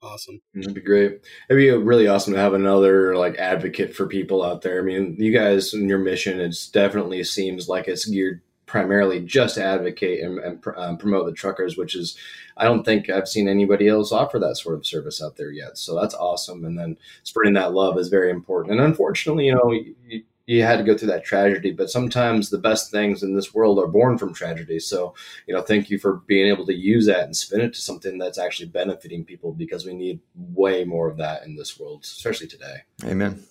[0.02, 0.40] Awesome.
[0.54, 1.20] That'd be great.
[1.50, 4.80] It'd be really awesome to have another like advocate for people out there.
[4.80, 9.56] I mean, you guys and your mission, it definitely seems like it's geared primarily just
[9.56, 12.18] to advocate and, and um, promote the truckers, which is,
[12.56, 15.78] I don't think I've seen anybody else offer that sort of service out there yet.
[15.78, 16.64] So that's awesome.
[16.64, 18.76] And then spreading that love is very important.
[18.80, 21.72] And unfortunately, you know, you, you had to go through that tragedy.
[21.72, 24.80] But sometimes the best things in this world are born from tragedy.
[24.80, 25.14] So,
[25.46, 28.18] you know, thank you for being able to use that and spin it to something
[28.18, 32.48] that's actually benefiting people because we need way more of that in this world, especially
[32.48, 32.78] today.
[33.06, 33.44] Amen.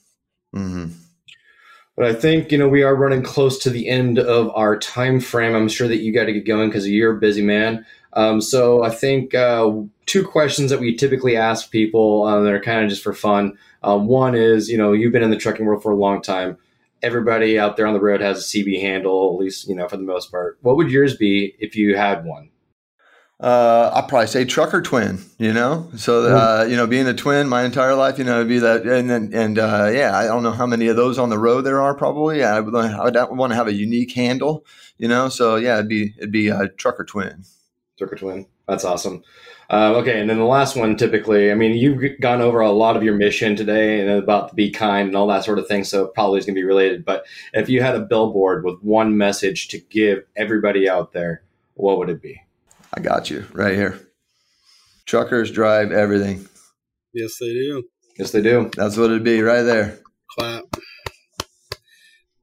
[0.53, 0.87] Mm-hmm.
[1.97, 5.21] But I think you know we are running close to the end of our time
[5.21, 5.55] frame.
[5.55, 7.87] I'm sure that you got to get going because you're a busy man.
[8.15, 9.71] Um, so I think uh,
[10.07, 13.57] two questions that we typically ask people uh, that are kind of just for fun.
[13.83, 16.57] Uh, one is, you know, you've been in the trucking world for a long time
[17.03, 19.97] everybody out there on the road has a CB handle, at least you know for
[19.97, 20.59] the most part.
[20.63, 22.51] What would yours be if you had one?
[23.41, 25.21] Uh, I'll probably say trucker twin.
[25.39, 28.49] You know, so uh, you know, being a twin my entire life, you know, it'd
[28.49, 31.29] be that, and then and uh, yeah, I don't know how many of those on
[31.29, 31.95] the road there are.
[31.95, 34.65] Probably, I would, I would want to have a unique handle.
[34.97, 37.45] You know, so yeah, it'd be it'd be a trucker twin.
[37.97, 38.47] Trucker twin.
[38.69, 39.25] That's awesome.
[39.71, 42.97] Uh, okay, and then the last one, typically, I mean, you've gone over a lot
[42.97, 45.85] of your mission today and about to be kind and all that sort of thing,
[45.85, 47.05] so probably is going to be related.
[47.05, 51.43] But if you had a billboard with one message to give everybody out there,
[51.75, 52.41] what would it be?
[52.95, 54.01] I got you right here.
[55.05, 56.49] Truckers drive everything.
[57.13, 57.85] Yes, they do.
[58.19, 58.71] Yes, they do.
[58.75, 59.99] That's what it'd be right there.
[60.31, 60.65] Clap.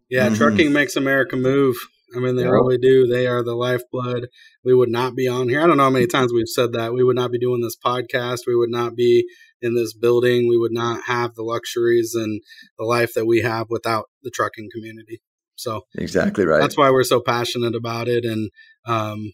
[0.09, 0.35] Yeah, mm-hmm.
[0.35, 1.75] trucking makes America move.
[2.15, 2.51] I mean, they yep.
[2.51, 3.07] really do.
[3.07, 4.27] They are the lifeblood.
[4.65, 5.61] We would not be on here.
[5.61, 6.93] I don't know how many times we've said that.
[6.93, 8.41] We would not be doing this podcast.
[8.47, 9.27] We would not be
[9.61, 10.47] in this building.
[10.49, 12.41] We would not have the luxuries and
[12.77, 15.21] the life that we have without the trucking community.
[15.55, 16.59] So exactly right.
[16.59, 18.25] That's why we're so passionate about it.
[18.25, 18.49] And
[18.85, 19.31] um,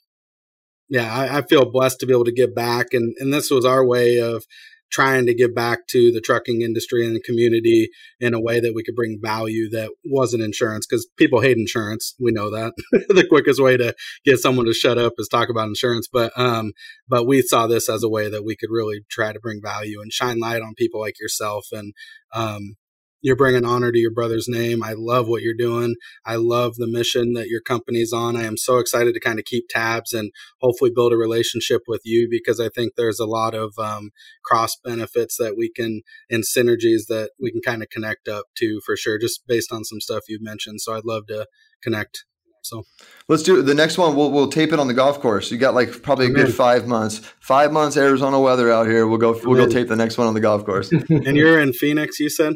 [0.90, 2.88] yeah, I, I, feel blessed to be able to give back.
[2.94, 4.46] And and this was our way of
[4.92, 7.90] trying to give back to the trucking industry and the community
[8.20, 12.16] in a way that we could bring value that wasn't insurance because people hate insurance.
[12.20, 12.74] We know that
[13.10, 16.08] the quickest way to get someone to shut up is talk about insurance.
[16.12, 16.74] But, um,
[17.08, 20.02] but we saw this as a way that we could really try to bring value
[20.02, 21.94] and shine light on people like yourself and,
[22.34, 22.76] um,
[23.22, 24.84] you're bringing honor to your brother's name.
[24.84, 25.96] I love what you're doing.
[26.26, 28.36] I love the mission that your company's on.
[28.36, 32.02] I am so excited to kind of keep tabs and hopefully build a relationship with
[32.04, 34.10] you because I think there's a lot of um,
[34.44, 38.82] cross benefits that we can and synergies that we can kind of connect up to
[38.86, 40.82] for sure, just based on some stuff you've mentioned.
[40.82, 41.48] So I'd love to
[41.84, 42.26] connect.
[42.64, 42.84] So
[43.28, 44.16] let's do the next one.
[44.16, 45.52] We'll, we'll tape it on the golf course.
[45.52, 49.08] You got like probably a good five months, five months Arizona weather out here.
[49.08, 50.92] We'll go, we'll go tape the next one on the golf course.
[51.10, 52.54] and you're in Phoenix, you said?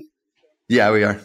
[0.69, 1.19] Yeah, we are.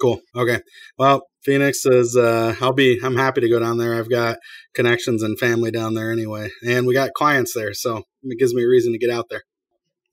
[0.00, 0.20] Cool.
[0.36, 0.60] Okay.
[0.98, 2.16] Well, Phoenix is.
[2.16, 2.98] Uh, I'll be.
[3.02, 3.94] I'm happy to go down there.
[3.94, 4.38] I've got
[4.74, 8.64] connections and family down there anyway, and we got clients there, so it gives me
[8.64, 9.42] a reason to get out there.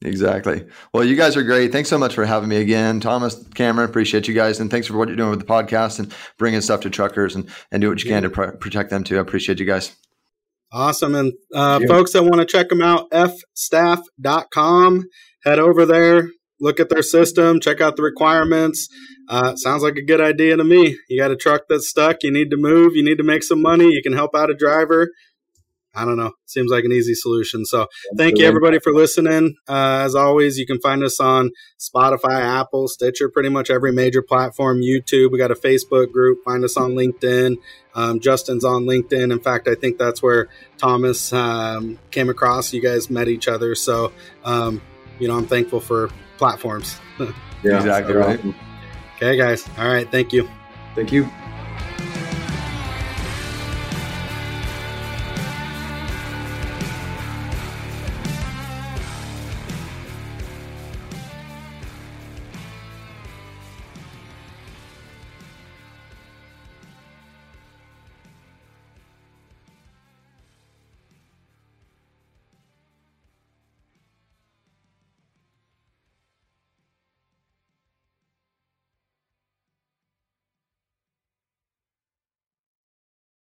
[0.04, 0.66] Exactly.
[0.94, 1.72] Well, you guys are great.
[1.72, 3.88] Thanks so much for having me again, Thomas, Cameron.
[3.88, 6.82] Appreciate you guys, and thanks for what you're doing with the podcast and bringing stuff
[6.82, 9.18] to truckers and and do what you can to pr- protect them too.
[9.18, 9.96] I appreciate you guys.
[10.74, 11.16] Awesome.
[11.16, 15.04] And uh, folks that want to check them out, fstaff.com.
[15.44, 16.30] Head over there,
[16.62, 18.88] look at their system, check out the requirements.
[19.28, 20.98] Uh, sounds like a good idea to me.
[21.10, 23.62] You got a truck that's stuck, you need to move, you need to make some
[23.62, 25.10] money, you can help out a driver.
[25.94, 26.32] I don't know.
[26.46, 27.66] Seems like an easy solution.
[27.66, 29.56] So thank you everybody for listening.
[29.68, 34.22] Uh, as always, you can find us on Spotify, Apple, Stitcher, pretty much every major
[34.22, 35.32] platform, YouTube.
[35.32, 36.46] We got a Facebook group.
[36.46, 37.58] Find us on LinkedIn.
[37.94, 39.34] Um, Justin's on LinkedIn.
[39.34, 40.48] In fact, I think that's where
[40.78, 42.72] Thomas um, came across.
[42.72, 43.76] You guys met each other.
[43.76, 44.14] So,
[44.46, 44.82] um,
[45.20, 46.10] you know, I'm thankful for
[46.42, 47.00] platforms.
[47.20, 48.42] yeah, exactly right.
[49.16, 49.70] Okay, guys.
[49.78, 50.10] All right.
[50.10, 50.50] Thank you.
[50.96, 51.30] Thank you.